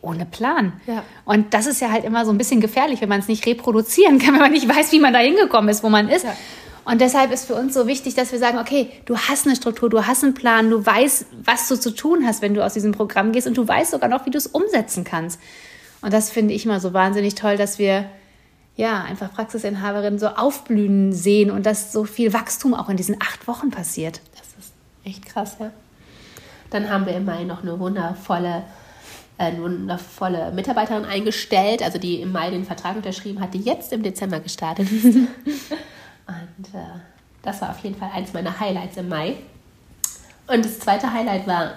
ohne 0.00 0.26
Plan. 0.26 0.72
Ja. 0.88 1.04
Und 1.24 1.54
das 1.54 1.66
ist 1.66 1.80
ja 1.80 1.92
halt 1.92 2.04
immer 2.04 2.24
so 2.24 2.32
ein 2.32 2.38
bisschen 2.38 2.60
gefährlich, 2.60 3.00
wenn 3.00 3.08
man 3.08 3.20
es 3.20 3.28
nicht 3.28 3.46
reproduzieren 3.46 4.18
kann, 4.18 4.32
wenn 4.34 4.40
man 4.40 4.52
nicht 4.52 4.68
weiß, 4.68 4.90
wie 4.90 4.98
man 4.98 5.12
da 5.12 5.20
hingekommen 5.20 5.70
ist, 5.70 5.84
wo 5.84 5.88
man 5.88 6.08
ist. 6.08 6.24
Ja. 6.24 6.34
Und 6.84 7.00
deshalb 7.00 7.30
ist 7.32 7.44
für 7.44 7.54
uns 7.54 7.74
so 7.74 7.86
wichtig, 7.86 8.14
dass 8.14 8.32
wir 8.32 8.38
sagen, 8.40 8.58
okay, 8.58 8.90
du 9.04 9.16
hast 9.16 9.46
eine 9.46 9.54
Struktur, 9.54 9.90
du 9.90 10.06
hast 10.06 10.24
einen 10.24 10.34
Plan, 10.34 10.70
du 10.70 10.84
weißt, 10.84 11.26
was 11.44 11.68
du 11.68 11.76
zu 11.76 11.90
tun 11.90 12.26
hast, 12.26 12.42
wenn 12.42 12.54
du 12.54 12.64
aus 12.64 12.72
diesem 12.72 12.92
Programm 12.92 13.30
gehst 13.30 13.46
und 13.46 13.56
du 13.56 13.68
weißt 13.68 13.90
sogar 13.92 14.08
noch, 14.08 14.26
wie 14.26 14.30
du 14.30 14.38
es 14.38 14.46
umsetzen 14.46 15.04
kannst. 15.04 15.38
Und 16.00 16.12
das 16.12 16.30
finde 16.30 16.54
ich 16.54 16.64
mal 16.66 16.80
so 16.80 16.92
wahnsinnig 16.92 17.34
toll, 17.34 17.56
dass 17.56 17.78
wir 17.78 18.04
ja 18.76 19.02
einfach 19.02 19.32
Praxisinhaberinnen 19.32 20.18
so 20.18 20.28
aufblühen 20.28 21.12
sehen 21.12 21.50
und 21.50 21.66
dass 21.66 21.92
so 21.92 22.04
viel 22.04 22.32
Wachstum 22.32 22.74
auch 22.74 22.88
in 22.88 22.96
diesen 22.96 23.16
acht 23.20 23.48
Wochen 23.48 23.70
passiert. 23.70 24.20
Das 24.36 24.64
ist 24.64 24.72
echt 25.04 25.26
krass, 25.26 25.56
ja. 25.58 25.72
Dann 26.70 26.88
haben 26.88 27.06
wir 27.06 27.14
im 27.14 27.24
Mai 27.24 27.44
noch 27.44 27.62
eine 27.62 27.78
wundervolle, 27.80 28.62
äh, 29.38 29.44
eine 29.44 29.62
wundervolle 29.62 30.52
Mitarbeiterin 30.52 31.04
eingestellt, 31.04 31.82
also 31.82 31.98
die 31.98 32.20
im 32.20 32.30
Mai 32.30 32.50
den 32.50 32.64
Vertrag 32.64 32.94
unterschrieben 32.94 33.40
hat, 33.40 33.54
die 33.54 33.60
jetzt 33.60 33.92
im 33.92 34.02
Dezember 34.02 34.38
gestartet 34.38 34.90
ist. 34.92 35.04
und 35.06 36.74
äh, 36.74 37.00
das 37.42 37.60
war 37.60 37.70
auf 37.70 37.78
jeden 37.80 37.96
Fall 37.96 38.10
eins 38.14 38.32
meiner 38.32 38.60
Highlights 38.60 38.96
im 38.96 39.08
Mai. 39.08 39.34
Und 40.46 40.64
das 40.64 40.78
zweite 40.78 41.12
Highlight 41.12 41.46
war 41.46 41.72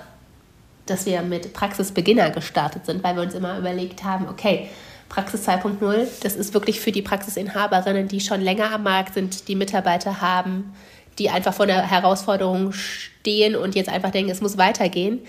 dass 0.91 1.05
wir 1.05 1.21
mit 1.21 1.53
Praxisbeginner 1.53 2.29
gestartet 2.29 2.85
sind, 2.85 3.03
weil 3.03 3.15
wir 3.15 3.23
uns 3.23 3.33
immer 3.33 3.57
überlegt 3.57 4.03
haben, 4.03 4.27
okay, 4.27 4.69
Praxis 5.09 5.47
2.0, 5.47 6.07
das 6.21 6.35
ist 6.35 6.53
wirklich 6.53 6.79
für 6.79 6.91
die 6.91 7.01
Praxisinhaberinnen, 7.01 8.07
die 8.07 8.21
schon 8.21 8.39
länger 8.41 8.71
am 8.71 8.83
Markt 8.83 9.13
sind, 9.13 9.47
die 9.47 9.55
Mitarbeiter 9.55 10.21
haben, 10.21 10.73
die 11.19 11.29
einfach 11.29 11.53
vor 11.53 11.67
der 11.67 11.81
Herausforderung 11.81 12.71
stehen 12.71 13.55
und 13.55 13.75
jetzt 13.75 13.89
einfach 13.89 14.11
denken, 14.11 14.31
es 14.31 14.41
muss 14.41 14.57
weitergehen. 14.57 15.19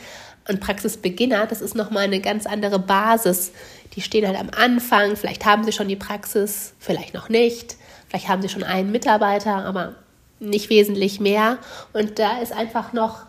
Und 0.48 0.60
Praxisbeginner, 0.60 1.46
das 1.46 1.60
ist 1.60 1.74
nochmal 1.74 2.04
eine 2.04 2.20
ganz 2.20 2.46
andere 2.46 2.78
Basis. 2.78 3.52
Die 3.94 4.00
stehen 4.00 4.26
halt 4.26 4.38
am 4.38 4.50
Anfang, 4.50 5.16
vielleicht 5.16 5.44
haben 5.44 5.64
sie 5.64 5.72
schon 5.72 5.88
die 5.88 5.96
Praxis, 5.96 6.74
vielleicht 6.78 7.14
noch 7.14 7.28
nicht. 7.28 7.76
Vielleicht 8.08 8.28
haben 8.28 8.42
sie 8.42 8.48
schon 8.48 8.64
einen 8.64 8.92
Mitarbeiter, 8.92 9.64
aber 9.64 9.94
nicht 10.38 10.70
wesentlich 10.70 11.20
mehr. 11.20 11.58
Und 11.92 12.18
da 12.18 12.38
ist 12.38 12.52
einfach 12.52 12.92
noch 12.92 13.26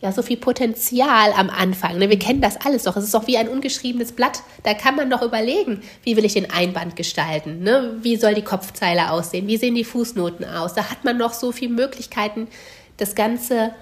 ja, 0.00 0.12
so 0.12 0.22
viel 0.22 0.36
Potenzial 0.36 1.32
am 1.32 1.50
Anfang. 1.50 1.98
Ne? 1.98 2.08
Wir 2.08 2.18
kennen 2.18 2.40
das 2.40 2.60
alles 2.64 2.84
doch. 2.84 2.96
Es 2.96 3.04
ist 3.04 3.14
doch 3.14 3.26
wie 3.26 3.36
ein 3.36 3.48
ungeschriebenes 3.48 4.12
Blatt. 4.12 4.42
Da 4.62 4.74
kann 4.74 4.94
man 4.94 5.10
doch 5.10 5.22
überlegen, 5.22 5.82
wie 6.04 6.16
will 6.16 6.24
ich 6.24 6.34
den 6.34 6.50
Einband 6.50 6.94
gestalten? 6.94 7.64
Ne? 7.64 7.96
Wie 8.02 8.16
soll 8.16 8.34
die 8.34 8.42
Kopfzeile 8.42 9.10
aussehen? 9.10 9.48
Wie 9.48 9.56
sehen 9.56 9.74
die 9.74 9.82
Fußnoten 9.82 10.44
aus? 10.44 10.74
Da 10.74 10.88
hat 10.88 11.04
man 11.04 11.16
noch 11.16 11.32
so 11.32 11.50
viele 11.50 11.72
Möglichkeiten, 11.72 12.46
das 12.96 13.16
Ganze 13.16 13.72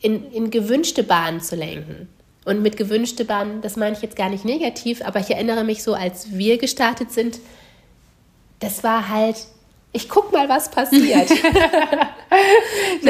in, 0.00 0.30
in 0.32 0.50
gewünschte 0.50 1.02
Bahnen 1.02 1.42
zu 1.42 1.56
lenken. 1.56 2.08
Und 2.46 2.62
mit 2.62 2.78
gewünschte 2.78 3.26
Bahnen, 3.26 3.60
das 3.60 3.76
meine 3.76 3.94
ich 3.94 4.02
jetzt 4.02 4.16
gar 4.16 4.30
nicht 4.30 4.46
negativ, 4.46 5.02
aber 5.04 5.20
ich 5.20 5.30
erinnere 5.30 5.62
mich 5.62 5.82
so, 5.82 5.92
als 5.92 6.32
wir 6.32 6.56
gestartet 6.56 7.12
sind, 7.12 7.38
das 8.60 8.82
war 8.82 9.10
halt 9.10 9.36
ich 9.92 10.08
guck 10.08 10.32
mal, 10.32 10.48
was 10.48 10.70
passiert. 10.70 11.28
so 11.28 11.34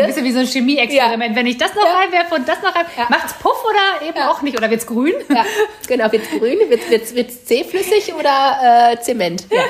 ein 0.00 0.06
bisschen 0.06 0.24
wie 0.24 0.32
so 0.32 0.40
ein 0.40 0.46
Chemieexperiment. 0.46 1.30
Ja. 1.30 1.36
Wenn 1.36 1.46
ich 1.46 1.56
das 1.56 1.74
noch 1.74 1.84
ja. 1.84 1.94
reinwerfe 1.94 2.34
und 2.34 2.48
das 2.48 2.60
noch 2.60 2.74
rein, 2.74 2.86
ja. 2.96 3.06
macht's 3.08 3.34
Puff 3.34 3.64
oder 3.64 4.06
eben 4.08 4.18
ja. 4.18 4.30
auch 4.30 4.42
nicht? 4.42 4.56
Oder 4.56 4.68
wird's 4.68 4.86
grün? 4.86 5.14
Ja, 5.28 5.44
genau, 5.86 6.10
wird's 6.10 6.28
grün, 6.28 6.58
wird's, 6.68 6.90
wird's, 6.90 7.14
wird's 7.14 7.44
zähflüssig 7.44 8.12
oder 8.14 8.92
äh, 8.92 9.00
Zement? 9.00 9.46
Ja. 9.50 9.62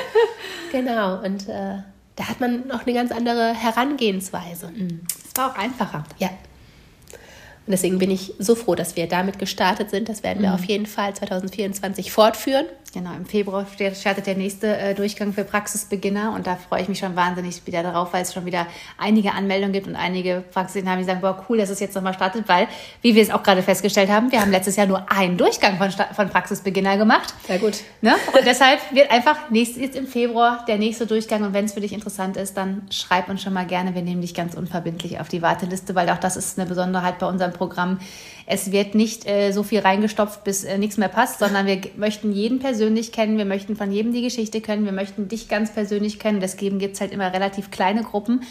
Genau, 0.71 1.21
und 1.23 1.47
äh, 1.47 1.83
da 2.15 2.29
hat 2.29 2.39
man 2.39 2.67
noch 2.67 2.85
eine 2.85 2.93
ganz 2.93 3.11
andere 3.11 3.53
Herangehensweise. 3.53 4.69
Mhm. 4.69 5.01
Es 5.07 5.39
war 5.39 5.51
auch 5.51 5.55
einfacher. 5.55 6.03
Ja. 6.17 6.29
Und 6.29 7.71
deswegen 7.71 7.99
bin 7.99 8.09
ich 8.09 8.33
so 8.39 8.55
froh, 8.55 8.73
dass 8.73 8.95
wir 8.95 9.07
damit 9.07 9.39
gestartet 9.39 9.89
sind. 9.91 10.09
Das 10.09 10.23
werden 10.23 10.41
wir 10.41 10.49
mhm. 10.49 10.55
auf 10.55 10.65
jeden 10.65 10.87
Fall 10.87 11.13
2024 11.13 12.11
fortführen. 12.11 12.65
Genau, 12.93 13.09
im 13.13 13.25
Februar 13.25 13.65
startet 13.95 14.27
der 14.27 14.35
nächste 14.35 14.77
äh, 14.77 14.93
Durchgang 14.93 15.33
für 15.33 15.43
Praxisbeginner 15.43 16.31
und 16.35 16.45
da 16.45 16.57
freue 16.57 16.83
ich 16.83 16.89
mich 16.89 16.99
schon 16.99 17.15
wahnsinnig 17.15 17.65
wieder 17.65 17.81
darauf, 17.81 18.13
weil 18.13 18.21
es 18.21 18.31
schon 18.31 18.45
wieder 18.45 18.67
einige 18.99 19.31
Anmeldungen 19.31 19.73
gibt 19.73 19.87
und 19.87 19.95
einige 19.95 20.43
Praxisen 20.51 20.87
haben, 20.87 20.99
die 20.99 21.03
sagen, 21.03 21.21
boah, 21.21 21.43
cool, 21.49 21.57
dass 21.57 21.71
es 21.71 21.79
jetzt 21.79 21.95
nochmal 21.95 22.13
startet, 22.13 22.47
weil, 22.47 22.67
wie 23.01 23.15
wir 23.15 23.23
es 23.23 23.31
auch 23.31 23.41
gerade 23.41 23.63
festgestellt 23.63 24.11
haben, 24.11 24.31
wir 24.31 24.39
haben 24.39 24.51
letztes 24.51 24.75
Jahr 24.75 24.85
nur 24.85 25.11
einen 25.11 25.37
Durchgang 25.37 25.79
von, 25.79 25.89
von 25.89 26.29
Praxisbeginner 26.29 26.97
gemacht. 26.97 27.33
Sehr 27.47 27.57
gut. 27.57 27.79
Ne? 28.01 28.13
Und 28.31 28.45
deshalb 28.45 28.79
wird 28.91 29.09
einfach 29.09 29.49
nächstes, 29.49 29.81
jetzt 29.81 29.95
im 29.95 30.05
Februar 30.05 30.63
der 30.67 30.77
nächste 30.77 31.07
Durchgang 31.07 31.41
und 31.41 31.53
wenn 31.53 31.65
es 31.65 31.73
für 31.73 31.81
dich 31.81 31.93
interessant 31.93 32.37
ist, 32.37 32.57
dann 32.57 32.83
schreib 32.91 33.27
uns 33.27 33.41
schon 33.41 33.53
mal 33.53 33.65
gerne, 33.65 33.95
wir 33.95 34.03
nehmen 34.03 34.21
dich 34.21 34.35
ganz 34.35 34.53
unverbindlich 34.53 35.19
auf 35.19 35.29
die 35.29 35.41
Warteliste, 35.41 35.95
weil 35.95 36.11
auch 36.11 36.19
das 36.19 36.37
ist 36.37 36.59
eine 36.59 36.69
Besonderheit 36.69 37.17
bei 37.17 37.25
unserem 37.25 37.53
Programm. 37.53 37.97
Es 38.45 38.71
wird 38.71 38.95
nicht 38.95 39.27
äh, 39.27 39.51
so 39.51 39.63
viel 39.63 39.79
reingestopft, 39.79 40.43
bis 40.43 40.63
äh, 40.63 40.77
nichts 40.77 40.97
mehr 40.97 41.07
passt, 41.07 41.39
sondern 41.39 41.65
wir 41.65 41.81
möchten 41.95 42.31
jeden 42.31 42.59
persönlich 42.59 43.11
kennen, 43.11 43.37
wir 43.37 43.45
möchten 43.45 43.75
von 43.75 43.91
jedem 43.91 44.13
die 44.13 44.21
Geschichte 44.21 44.61
kennen, 44.61 44.85
wir 44.85 44.91
möchten 44.91 45.27
dich 45.27 45.47
ganz 45.47 45.71
persönlich 45.71 46.19
kennen. 46.19 46.39
Deswegen 46.39 46.79
gibt 46.79 46.95
es 46.95 47.01
halt 47.01 47.11
immer 47.11 47.33
relativ 47.33 47.71
kleine 47.71 48.03
Gruppen, 48.03 48.43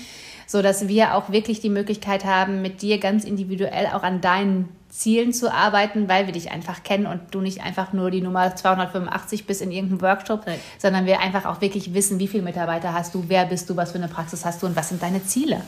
sodass 0.47 0.89
wir 0.89 1.15
auch 1.15 1.31
wirklich 1.31 1.61
die 1.61 1.69
Möglichkeit 1.69 2.25
haben, 2.25 2.63
mit 2.63 2.83
dir 2.83 2.99
ganz 2.99 3.25
individuell 3.25 3.87
auch 3.89 4.03
an 4.03 4.21
deinen 4.21 4.69
Zielen 4.93 5.33
zu 5.33 5.51
arbeiten, 5.51 6.09
weil 6.09 6.27
wir 6.27 6.35
dich 6.35 6.51
einfach 6.51 6.83
kennen 6.83 7.07
und 7.07 7.21
du 7.31 7.41
nicht 7.41 7.63
einfach 7.63 7.95
nur 7.95 8.11
die 8.11 8.21
Nummer 8.21 8.55
285 8.55 9.47
bist 9.47 9.63
in 9.63 9.71
irgendeinem 9.71 10.03
Workshop, 10.03 10.47
Nein. 10.47 10.59
sondern 10.79 11.07
wir 11.07 11.21
einfach 11.21 11.47
auch 11.47 11.63
wirklich 11.63 11.95
wissen, 11.95 12.19
wie 12.19 12.29
viele 12.29 12.43
Mitarbeiter 12.43 12.93
hast 12.93 13.15
du, 13.15 13.25
wer 13.29 13.47
bist 13.47 13.71
du, 13.71 13.77
was 13.77 13.93
für 13.93 13.99
eine 13.99 14.09
Praxis 14.09 14.45
hast 14.45 14.63
du 14.63 14.67
und 14.67 14.77
was 14.77 14.91
sind 14.91 15.03
deine 15.03 15.25
Ziele. 15.25 15.63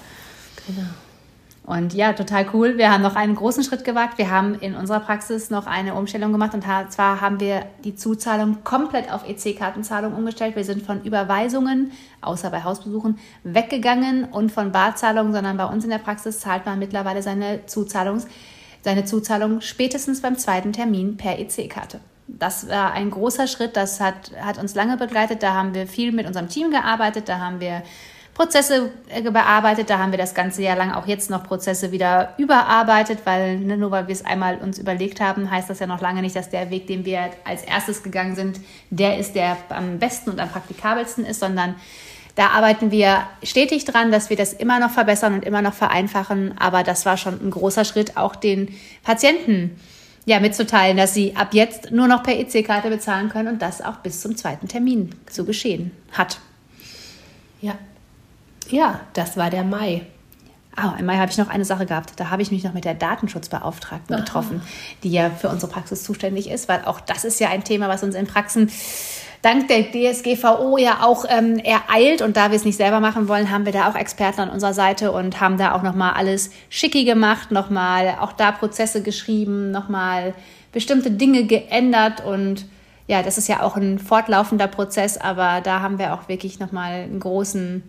Genau. 0.66 0.88
Und 1.66 1.94
ja, 1.94 2.12
total 2.12 2.46
cool. 2.52 2.76
Wir 2.76 2.92
haben 2.92 3.02
noch 3.02 3.16
einen 3.16 3.34
großen 3.34 3.64
Schritt 3.64 3.84
gewagt. 3.84 4.18
Wir 4.18 4.30
haben 4.30 4.54
in 4.54 4.74
unserer 4.74 5.00
Praxis 5.00 5.48
noch 5.48 5.66
eine 5.66 5.94
Umstellung 5.94 6.30
gemacht 6.30 6.52
und 6.52 6.62
zwar 6.62 7.22
haben 7.22 7.40
wir 7.40 7.64
die 7.84 7.94
Zuzahlung 7.94 8.58
komplett 8.64 9.10
auf 9.10 9.26
EC-Kartenzahlung 9.26 10.14
umgestellt. 10.14 10.56
Wir 10.56 10.64
sind 10.64 10.82
von 10.82 11.02
Überweisungen, 11.04 11.92
außer 12.20 12.50
bei 12.50 12.64
Hausbesuchen, 12.64 13.18
weggegangen 13.44 14.24
und 14.24 14.52
von 14.52 14.72
Barzahlungen, 14.72 15.32
sondern 15.32 15.56
bei 15.56 15.64
uns 15.64 15.84
in 15.84 15.90
der 15.90 15.98
Praxis 15.98 16.40
zahlt 16.40 16.66
man 16.66 16.78
mittlerweile 16.78 17.22
seine, 17.22 17.64
Zuzahlungs, 17.64 18.26
seine 18.82 19.06
Zuzahlung 19.06 19.62
spätestens 19.62 20.20
beim 20.20 20.36
zweiten 20.36 20.74
Termin 20.74 21.16
per 21.16 21.38
EC-Karte. 21.38 22.00
Das 22.26 22.68
war 22.68 22.92
ein 22.92 23.10
großer 23.10 23.46
Schritt, 23.46 23.74
das 23.76 24.00
hat, 24.00 24.32
hat 24.38 24.58
uns 24.58 24.74
lange 24.74 24.98
begleitet. 24.98 25.42
Da 25.42 25.54
haben 25.54 25.72
wir 25.72 25.86
viel 25.86 26.12
mit 26.12 26.26
unserem 26.26 26.48
Team 26.50 26.70
gearbeitet, 26.70 27.30
da 27.30 27.38
haben 27.38 27.60
wir 27.60 27.82
Prozesse 28.34 28.90
äh, 29.08 29.22
bearbeitet. 29.22 29.88
Da 29.88 29.98
haben 29.98 30.10
wir 30.10 30.18
das 30.18 30.34
ganze 30.34 30.62
Jahr 30.62 30.76
lang 30.76 30.92
auch 30.92 31.06
jetzt 31.06 31.30
noch 31.30 31.44
Prozesse 31.44 31.92
wieder 31.92 32.34
überarbeitet, 32.36 33.20
weil 33.24 33.58
ne, 33.58 33.76
nur 33.76 33.92
weil 33.92 34.08
wir 34.08 34.12
es 34.12 34.24
einmal 34.24 34.58
uns 34.58 34.78
überlegt 34.78 35.20
haben, 35.20 35.50
heißt 35.50 35.70
das 35.70 35.78
ja 35.78 35.86
noch 35.86 36.00
lange 36.00 36.20
nicht, 36.20 36.34
dass 36.34 36.50
der 36.50 36.70
Weg, 36.70 36.88
den 36.88 37.04
wir 37.04 37.30
als 37.44 37.62
erstes 37.62 38.02
gegangen 38.02 38.34
sind, 38.34 38.60
der 38.90 39.18
ist, 39.18 39.34
der 39.34 39.56
am 39.68 39.98
besten 39.98 40.30
und 40.30 40.40
am 40.40 40.50
praktikabelsten 40.50 41.24
ist, 41.24 41.40
sondern 41.40 41.76
da 42.34 42.48
arbeiten 42.48 42.90
wir 42.90 43.22
stetig 43.44 43.84
dran, 43.84 44.10
dass 44.10 44.28
wir 44.28 44.36
das 44.36 44.52
immer 44.52 44.80
noch 44.80 44.90
verbessern 44.90 45.34
und 45.34 45.44
immer 45.44 45.62
noch 45.62 45.74
vereinfachen. 45.74 46.58
Aber 46.58 46.82
das 46.82 47.06
war 47.06 47.16
schon 47.16 47.40
ein 47.40 47.50
großer 47.50 47.84
Schritt, 47.84 48.16
auch 48.16 48.34
den 48.34 48.74
Patienten 49.04 49.80
ja, 50.26 50.40
mitzuteilen, 50.40 50.96
dass 50.96 51.14
sie 51.14 51.36
ab 51.36 51.48
jetzt 51.52 51.92
nur 51.92 52.08
noch 52.08 52.24
per 52.24 52.36
EC-Karte 52.36 52.88
bezahlen 52.88 53.28
können 53.28 53.48
und 53.48 53.62
das 53.62 53.82
auch 53.82 53.98
bis 53.98 54.20
zum 54.20 54.36
zweiten 54.36 54.66
Termin 54.66 55.10
zu 55.26 55.44
geschehen 55.44 55.92
hat. 56.10 56.40
Ja, 57.60 57.78
ja, 58.70 59.00
das 59.12 59.36
war 59.36 59.50
der 59.50 59.64
Mai. 59.64 60.02
Ah, 60.76 60.94
im 60.98 61.06
Mai 61.06 61.16
habe 61.18 61.30
ich 61.30 61.38
noch 61.38 61.48
eine 61.48 61.64
Sache 61.64 61.86
gehabt. 61.86 62.14
Da 62.16 62.30
habe 62.30 62.42
ich 62.42 62.50
mich 62.50 62.64
noch 62.64 62.74
mit 62.74 62.84
der 62.84 62.94
Datenschutzbeauftragten 62.94 64.14
Aha. 64.14 64.22
getroffen, 64.22 64.60
die 65.04 65.10
ja 65.10 65.30
für 65.30 65.48
unsere 65.48 65.70
Praxis 65.70 66.02
zuständig 66.02 66.50
ist, 66.50 66.68
weil 66.68 66.84
auch 66.84 67.00
das 67.00 67.24
ist 67.24 67.38
ja 67.38 67.50
ein 67.50 67.62
Thema, 67.62 67.88
was 67.88 68.02
uns 68.02 68.16
in 68.16 68.26
Praxen 68.26 68.70
dank 69.40 69.68
der 69.68 69.84
DSGVO 69.84 70.78
ja 70.78 71.02
auch 71.02 71.26
ähm, 71.28 71.58
ereilt. 71.58 72.22
Und 72.22 72.36
da 72.36 72.50
wir 72.50 72.56
es 72.56 72.64
nicht 72.64 72.76
selber 72.76 72.98
machen 72.98 73.28
wollen, 73.28 73.50
haben 73.50 73.66
wir 73.66 73.72
da 73.72 73.88
auch 73.88 73.94
Experten 73.94 74.40
an 74.40 74.50
unserer 74.50 74.74
Seite 74.74 75.12
und 75.12 75.40
haben 75.40 75.58
da 75.58 75.74
auch 75.74 75.82
nochmal 75.82 76.14
alles 76.14 76.50
schicki 76.70 77.04
gemacht, 77.04 77.52
nochmal 77.52 78.16
auch 78.20 78.32
da 78.32 78.50
Prozesse 78.50 79.02
geschrieben, 79.02 79.70
nochmal 79.70 80.34
bestimmte 80.72 81.12
Dinge 81.12 81.44
geändert 81.44 82.24
und 82.24 82.66
ja, 83.06 83.22
das 83.22 83.38
ist 83.38 83.48
ja 83.48 83.62
auch 83.62 83.76
ein 83.76 83.98
fortlaufender 83.98 84.66
Prozess, 84.66 85.18
aber 85.18 85.60
da 85.60 85.80
haben 85.80 85.98
wir 85.98 86.14
auch 86.14 86.28
wirklich 86.28 86.58
nochmal 86.58 87.02
einen 87.02 87.20
großen 87.20 87.82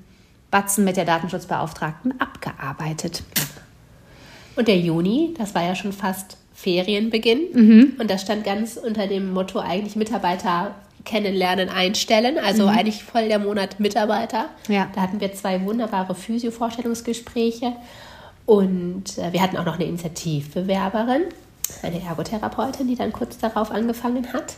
Batzen 0.55 0.85
mit 0.85 0.95
der 0.95 1.03
Datenschutzbeauftragten 1.03 2.17
abgearbeitet. 2.21 3.23
Und 4.55 4.69
der 4.69 4.77
Juni, 4.77 5.33
das 5.37 5.53
war 5.53 5.63
ja 5.63 5.75
schon 5.75 5.91
fast 5.91 6.37
Ferienbeginn. 6.53 7.41
Mhm. 7.51 7.93
Und 7.99 8.09
das 8.09 8.21
stand 8.21 8.45
ganz 8.45 8.77
unter 8.77 9.07
dem 9.07 9.33
Motto 9.33 9.59
eigentlich 9.59 9.97
Mitarbeiter 9.97 10.73
kennenlernen, 11.03 11.67
einstellen. 11.67 12.37
Also 12.37 12.63
mhm. 12.63 12.69
eigentlich 12.69 13.03
voll 13.03 13.27
der 13.27 13.39
Monat 13.39 13.81
Mitarbeiter. 13.81 14.45
Ja. 14.69 14.87
Da 14.95 15.01
hatten 15.01 15.19
wir 15.19 15.33
zwei 15.33 15.61
wunderbare 15.65 16.15
Physio-Vorstellungsgespräche. 16.15 17.73
Und 18.45 19.17
äh, 19.17 19.33
wir 19.33 19.41
hatten 19.41 19.57
auch 19.57 19.65
noch 19.65 19.75
eine 19.75 19.83
Initiativbewerberin, 19.83 21.23
eine 21.81 22.01
Ergotherapeutin, 22.01 22.87
die 22.87 22.95
dann 22.95 23.11
kurz 23.11 23.37
darauf 23.39 23.71
angefangen 23.71 24.31
hat. 24.31 24.53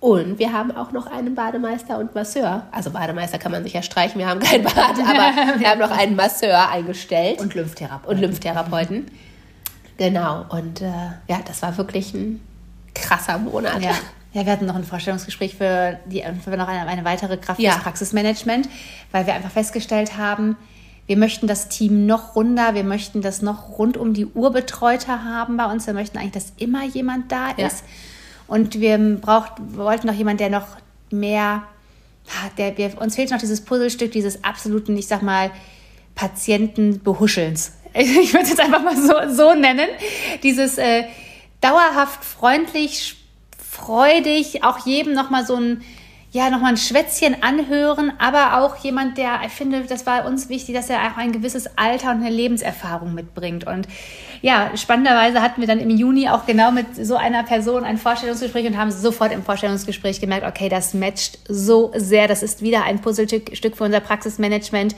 Und 0.00 0.38
wir 0.38 0.52
haben 0.52 0.70
auch 0.76 0.92
noch 0.92 1.06
einen 1.06 1.34
Bademeister 1.34 1.98
und 1.98 2.14
Masseur. 2.14 2.66
Also 2.70 2.90
Bademeister 2.90 3.38
kann 3.38 3.50
man 3.50 3.64
sich 3.64 3.72
ja 3.72 3.82
streichen, 3.82 4.18
wir 4.20 4.28
haben 4.28 4.38
kein 4.38 4.62
Bad, 4.62 4.74
aber 4.76 5.58
wir 5.58 5.68
haben 5.68 5.80
noch 5.80 5.90
einen 5.90 6.14
Masseur 6.14 6.70
eingestellt. 6.70 7.40
Und 7.40 7.54
Lymphtherapeuten. 7.54 8.14
Und 8.14 8.20
Lymphtherapeuten. 8.20 9.06
Genau. 9.96 10.44
Und 10.50 10.82
äh, 10.82 10.86
ja, 11.26 11.40
das 11.44 11.62
war 11.62 11.76
wirklich 11.76 12.14
ein 12.14 12.40
krasser 12.94 13.38
Monat. 13.38 13.82
Ja. 13.82 13.92
Ja, 14.34 14.44
wir 14.44 14.52
hatten 14.52 14.66
noch 14.66 14.74
ein 14.74 14.84
Vorstellungsgespräch 14.84 15.56
für, 15.56 15.98
die, 16.04 16.22
für 16.44 16.56
noch 16.56 16.68
eine, 16.68 16.86
eine 16.86 17.04
weitere 17.04 17.38
Kraft 17.38 17.58
ja. 17.60 17.72
des 17.72 17.82
Praxismanagement, 17.82 18.68
weil 19.10 19.26
wir 19.26 19.34
einfach 19.34 19.50
festgestellt 19.50 20.18
haben, 20.18 20.56
wir 21.06 21.16
möchten 21.16 21.46
das 21.46 21.68
Team 21.70 22.04
noch 22.04 22.36
runder, 22.36 22.74
wir 22.74 22.84
möchten 22.84 23.22
das 23.22 23.40
noch 23.40 23.78
rund 23.78 23.96
um 23.96 24.12
die 24.12 24.26
Uhr 24.26 24.52
betreuter 24.52 25.24
haben 25.24 25.56
bei 25.56 25.64
uns. 25.64 25.86
Wir 25.86 25.94
möchten 25.94 26.18
eigentlich, 26.18 26.32
dass 26.32 26.52
immer 26.58 26.84
jemand 26.84 27.32
da 27.32 27.48
ist. 27.52 27.80
Ja. 27.80 27.86
Und 28.48 28.80
wir 28.80 28.98
braucht, 29.20 29.52
wollten 29.58 30.06
noch 30.06 30.14
jemanden, 30.14 30.38
der 30.38 30.50
noch 30.50 30.66
mehr, 31.10 31.62
der, 32.56 32.76
wir, 32.76 33.00
uns 33.00 33.14
fehlt 33.14 33.30
noch 33.30 33.38
dieses 33.38 33.60
Puzzlestück, 33.60 34.10
dieses 34.10 34.42
absoluten, 34.42 34.96
ich 34.96 35.06
sag 35.06 35.22
mal, 35.22 35.52
Patientenbehuschelns. 36.14 37.74
Ich 37.94 38.32
würde 38.34 38.44
es 38.44 38.50
jetzt 38.50 38.60
einfach 38.60 38.82
mal 38.82 38.96
so, 38.96 39.14
so 39.34 39.54
nennen. 39.54 39.88
Dieses 40.42 40.76
äh, 40.76 41.04
dauerhaft 41.62 42.22
freundlich, 42.22 43.16
freudig, 43.56 44.62
auch 44.62 44.84
jedem 44.86 45.14
nochmal 45.14 45.46
so 45.46 45.56
ein 45.56 45.82
ja, 46.30 46.50
nochmal 46.50 46.72
ein 46.72 46.76
Schwätzchen 46.76 47.42
anhören, 47.42 48.12
aber 48.18 48.58
auch 48.58 48.76
jemand, 48.76 49.16
der, 49.16 49.40
ich 49.46 49.52
finde, 49.52 49.84
das 49.84 50.04
war 50.04 50.26
uns 50.26 50.50
wichtig, 50.50 50.74
dass 50.74 50.90
er 50.90 50.98
auch 50.98 51.16
ein 51.16 51.32
gewisses 51.32 51.78
Alter 51.78 52.10
und 52.10 52.18
eine 52.20 52.28
Lebenserfahrung 52.28 53.14
mitbringt. 53.14 53.66
Und 53.66 53.88
ja, 54.42 54.76
spannenderweise 54.76 55.40
hatten 55.40 55.62
wir 55.62 55.66
dann 55.66 55.80
im 55.80 55.88
Juni 55.88 56.28
auch 56.28 56.44
genau 56.44 56.70
mit 56.70 56.94
so 56.94 57.16
einer 57.16 57.44
Person 57.44 57.82
ein 57.82 57.96
Vorstellungsgespräch 57.96 58.66
und 58.66 58.76
haben 58.76 58.90
sofort 58.90 59.32
im 59.32 59.42
Vorstellungsgespräch 59.42 60.20
gemerkt, 60.20 60.46
okay, 60.46 60.68
das 60.68 60.92
matcht 60.92 61.38
so 61.48 61.92
sehr. 61.96 62.28
Das 62.28 62.42
ist 62.42 62.60
wieder 62.60 62.84
ein 62.84 63.00
Puzzlestück 63.00 63.76
für 63.76 63.84
unser 63.84 64.00
Praxismanagement, 64.00 64.94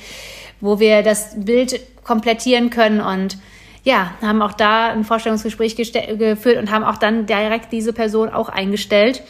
wo 0.60 0.80
wir 0.80 1.04
das 1.04 1.36
Bild 1.36 1.80
komplettieren 2.02 2.70
können 2.70 3.00
und 3.00 3.38
ja, 3.84 4.12
haben 4.20 4.42
auch 4.42 4.52
da 4.52 4.88
ein 4.88 5.04
Vorstellungsgespräch 5.04 5.76
geführt 5.76 6.58
und 6.58 6.70
haben 6.72 6.84
auch 6.84 6.98
dann 6.98 7.26
direkt 7.26 7.72
diese 7.72 7.92
Person 7.92 8.28
auch 8.28 8.48
eingestellt 8.48 9.22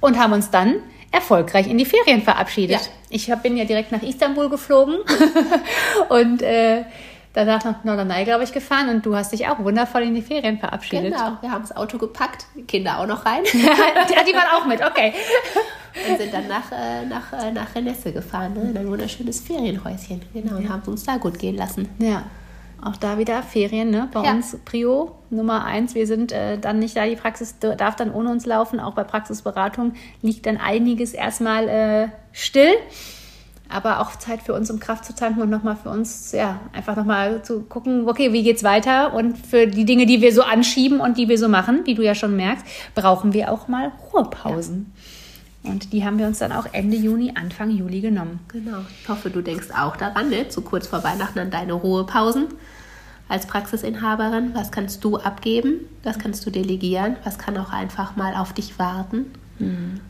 und 0.00 0.18
haben 0.18 0.32
uns 0.32 0.50
dann 0.50 0.82
erfolgreich 1.14 1.68
in 1.68 1.78
die 1.78 1.84
Ferien 1.84 2.22
verabschiedet. 2.22 2.80
Ja. 2.80 2.88
Ich 3.10 3.32
bin 3.42 3.56
ja 3.56 3.64
direkt 3.64 3.92
nach 3.92 4.02
Istanbul 4.02 4.48
geflogen 4.48 4.98
und 6.08 6.42
äh, 6.42 6.84
danach 7.32 7.64
nach 7.64 7.84
Norderney, 7.84 8.24
glaube 8.24 8.44
ich, 8.44 8.52
gefahren 8.52 8.88
und 8.88 9.06
du 9.06 9.14
hast 9.14 9.32
dich 9.32 9.46
auch 9.48 9.58
wundervoll 9.58 10.02
in 10.02 10.14
die 10.14 10.22
Ferien 10.22 10.58
verabschiedet. 10.58 11.12
Genau, 11.12 11.38
wir 11.40 11.50
haben 11.50 11.62
das 11.62 11.76
Auto 11.76 11.98
gepackt, 11.98 12.46
die 12.56 12.62
Kinder 12.62 12.98
auch 12.98 13.06
noch 13.06 13.24
rein. 13.26 13.44
ja, 13.52 14.24
die 14.24 14.34
waren 14.34 14.48
auch 14.56 14.66
mit, 14.66 14.80
okay. 14.84 15.12
Und 16.08 16.18
sind 16.18 16.34
dann 16.34 16.48
nach, 16.48 16.72
äh, 16.72 17.06
nach, 17.06 17.32
äh, 17.32 17.52
nach 17.52 17.74
Renesse 17.74 18.12
gefahren, 18.12 18.54
ne? 18.54 18.70
in 18.70 18.76
ein 18.76 18.88
wunderschönes 18.88 19.40
Ferienhäuschen. 19.40 20.22
Genau, 20.32 20.56
und 20.56 20.68
haben 20.68 20.82
es 20.82 20.88
uns 20.88 21.04
da 21.04 21.16
gut 21.16 21.38
gehen 21.38 21.56
lassen. 21.56 21.88
Ja. 21.98 22.24
Auch 22.84 22.96
da 22.96 23.18
wieder 23.18 23.42
Ferien, 23.42 23.90
ne? 23.90 24.08
Bei 24.12 24.22
ja. 24.22 24.32
uns 24.32 24.56
Prio 24.64 25.12
Nummer 25.30 25.64
eins. 25.64 25.94
Wir 25.94 26.06
sind 26.06 26.32
äh, 26.32 26.58
dann 26.58 26.78
nicht 26.78 26.96
da, 26.96 27.06
die 27.06 27.16
Praxis 27.16 27.58
darf 27.58 27.96
dann 27.96 28.12
ohne 28.12 28.30
uns 28.30 28.44
laufen. 28.44 28.78
Auch 28.78 28.94
bei 28.94 29.04
Praxisberatung 29.04 29.94
liegt 30.20 30.46
dann 30.46 30.58
einiges 30.58 31.14
erstmal 31.14 31.68
äh, 31.68 32.08
still 32.32 32.74
aber 33.68 34.00
auch 34.00 34.16
Zeit 34.16 34.42
für 34.42 34.54
uns, 34.54 34.70
um 34.70 34.78
Kraft 34.78 35.04
zu 35.04 35.14
tanken 35.14 35.42
und 35.42 35.50
nochmal 35.50 35.76
für 35.76 35.88
uns, 35.88 36.32
ja, 36.32 36.60
einfach 36.72 36.96
nochmal 36.96 37.42
zu 37.42 37.62
gucken, 37.62 38.08
okay, 38.08 38.32
wie 38.32 38.42
geht's 38.42 38.62
weiter? 38.62 39.14
Und 39.14 39.38
für 39.38 39.66
die 39.66 39.84
Dinge, 39.84 40.06
die 40.06 40.20
wir 40.20 40.32
so 40.32 40.42
anschieben 40.42 41.00
und 41.00 41.18
die 41.18 41.28
wir 41.28 41.38
so 41.38 41.48
machen, 41.48 41.80
wie 41.84 41.94
du 41.94 42.02
ja 42.02 42.14
schon 42.14 42.36
merkst, 42.36 42.64
brauchen 42.94 43.32
wir 43.32 43.50
auch 43.50 43.66
mal 43.66 43.90
Ruhepausen. 44.12 44.92
Ja. 44.94 45.00
Und 45.64 45.92
die 45.92 46.04
haben 46.04 46.18
wir 46.18 46.26
uns 46.26 46.38
dann 46.38 46.52
auch 46.52 46.66
Ende 46.72 46.96
Juni, 46.96 47.32
Anfang 47.34 47.70
Juli 47.70 48.00
genommen. 48.00 48.40
Genau. 48.48 48.80
Ich 49.00 49.08
hoffe, 49.08 49.30
du 49.30 49.42
denkst 49.42 49.68
auch 49.76 49.96
daran, 49.96 50.28
ne? 50.28 50.48
zu 50.48 50.60
kurz 50.60 50.86
vor 50.86 51.02
Weihnachten 51.02 51.38
an 51.38 51.50
deine 51.50 51.72
Ruhepausen 51.72 52.48
als 53.28 53.46
Praxisinhaberin. 53.46 54.54
Was 54.54 54.70
kannst 54.70 55.02
du 55.04 55.16
abgeben? 55.16 55.80
Was 56.02 56.18
kannst 56.18 56.44
du 56.44 56.50
delegieren? 56.50 57.16
Was 57.24 57.38
kann 57.38 57.56
auch 57.56 57.72
einfach 57.72 58.16
mal 58.16 58.34
auf 58.34 58.52
dich 58.52 58.78
warten? 58.78 59.26
Mhm. 59.58 60.00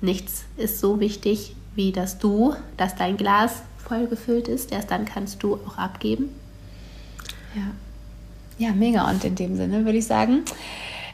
Nichts 0.00 0.44
ist 0.56 0.78
so 0.78 1.00
wichtig 1.00 1.56
wie 1.74 1.92
dass 1.92 2.18
du, 2.18 2.54
dass 2.76 2.96
dein 2.96 3.16
Glas 3.16 3.62
voll 3.78 4.08
gefüllt 4.08 4.48
ist. 4.48 4.72
Erst 4.72 4.90
dann 4.90 5.04
kannst 5.04 5.42
du 5.42 5.54
auch 5.54 5.78
abgeben. 5.78 6.28
Ja. 7.54 7.62
Ja, 8.58 8.72
mega. 8.72 9.08
Und 9.08 9.24
in 9.24 9.36
dem 9.36 9.56
Sinne 9.56 9.84
würde 9.84 9.98
ich 9.98 10.06
sagen, 10.06 10.42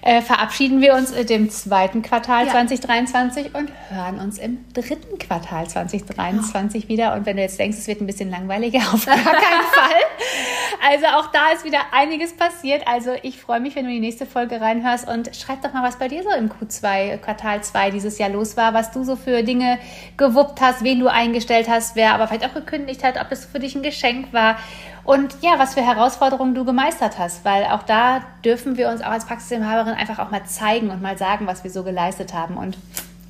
äh, 0.04 0.20
verabschieden 0.20 0.82
wir 0.82 0.94
uns 0.94 1.12
im 1.12 1.48
zweiten 1.48 2.02
Quartal 2.02 2.44
ja. 2.44 2.52
2023 2.52 3.54
und 3.54 3.70
hören 3.88 4.20
uns 4.20 4.38
im 4.38 4.58
dritten 4.74 5.18
Quartal 5.18 5.66
2023 5.66 6.82
genau. 6.82 6.88
wieder. 6.88 7.14
Und 7.14 7.24
wenn 7.24 7.36
du 7.36 7.42
jetzt 7.42 7.58
denkst, 7.58 7.78
es 7.78 7.86
wird 7.86 8.02
ein 8.02 8.06
bisschen 8.06 8.30
langweiliger, 8.30 8.78
auf 8.92 9.06
gar 9.06 9.16
keinen 9.16 9.32
Fall. 9.32 10.02
Also 10.86 11.06
auch 11.06 11.26
da 11.32 11.52
ist 11.54 11.64
wieder 11.64 11.80
einiges 11.92 12.36
passiert. 12.36 12.86
Also 12.86 13.12
ich 13.22 13.40
freue 13.40 13.60
mich, 13.60 13.74
wenn 13.76 13.84
du 13.84 13.90
die 13.90 14.00
nächste 14.00 14.26
Folge 14.26 14.60
reinhörst 14.60 15.08
und 15.08 15.34
schreib 15.34 15.62
doch 15.62 15.72
mal, 15.72 15.82
was 15.82 15.98
bei 15.98 16.08
dir 16.08 16.22
so 16.22 16.30
im 16.30 16.50
Q2, 16.50 17.18
Quartal 17.18 17.62
2 17.62 17.90
dieses 17.90 18.18
Jahr 18.18 18.30
los 18.30 18.56
war, 18.56 18.74
was 18.74 18.90
du 18.90 19.04
so 19.04 19.16
für 19.16 19.42
Dinge 19.42 19.78
gewuppt 20.16 20.60
hast, 20.60 20.84
wen 20.84 21.00
du 21.00 21.08
eingestellt 21.08 21.68
hast, 21.68 21.96
wer 21.96 22.14
aber 22.14 22.28
vielleicht 22.28 22.46
auch 22.46 22.54
gekündigt 22.54 23.02
hat, 23.02 23.20
ob 23.20 23.32
es 23.32 23.44
für 23.44 23.58
dich 23.58 23.74
ein 23.74 23.82
Geschenk 23.82 24.32
war 24.32 24.56
und 25.04 25.36
ja, 25.42 25.58
was 25.58 25.74
für 25.74 25.82
Herausforderungen 25.82 26.54
du 26.54 26.64
gemeistert 26.64 27.18
hast, 27.18 27.44
weil 27.44 27.64
auch 27.64 27.82
da 27.82 28.22
dürfen 28.44 28.78
wir 28.78 28.88
uns 28.88 29.02
auch 29.02 29.10
als 29.10 29.26
Praxisinhaberin 29.26 29.94
einfach 29.94 30.18
auch 30.18 30.30
mal 30.30 30.44
zeigen 30.44 30.90
und 30.90 31.02
mal 31.02 31.18
sagen, 31.18 31.46
was 31.46 31.62
wir 31.62 31.70
so 31.70 31.82
geleistet 31.82 32.32
haben. 32.32 32.56
Und 32.56 32.78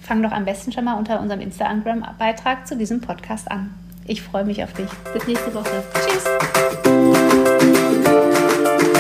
fang 0.01 0.23
doch 0.23 0.33
am 0.33 0.45
besten 0.45 0.71
schon 0.71 0.85
mal 0.85 0.95
unter 0.95 1.21
unserem 1.21 1.41
Instagram-Beitrag 1.41 2.67
zu 2.67 2.77
diesem 2.77 3.01
Podcast 3.01 3.51
an. 3.51 3.75
Ich 4.07 4.23
freue 4.23 4.45
mich 4.45 4.63
auf 4.63 4.73
dich. 4.73 4.89
Bis 5.13 5.27
nächste 5.27 5.53
Woche. 5.53 5.83
Tschüss. 6.07 6.94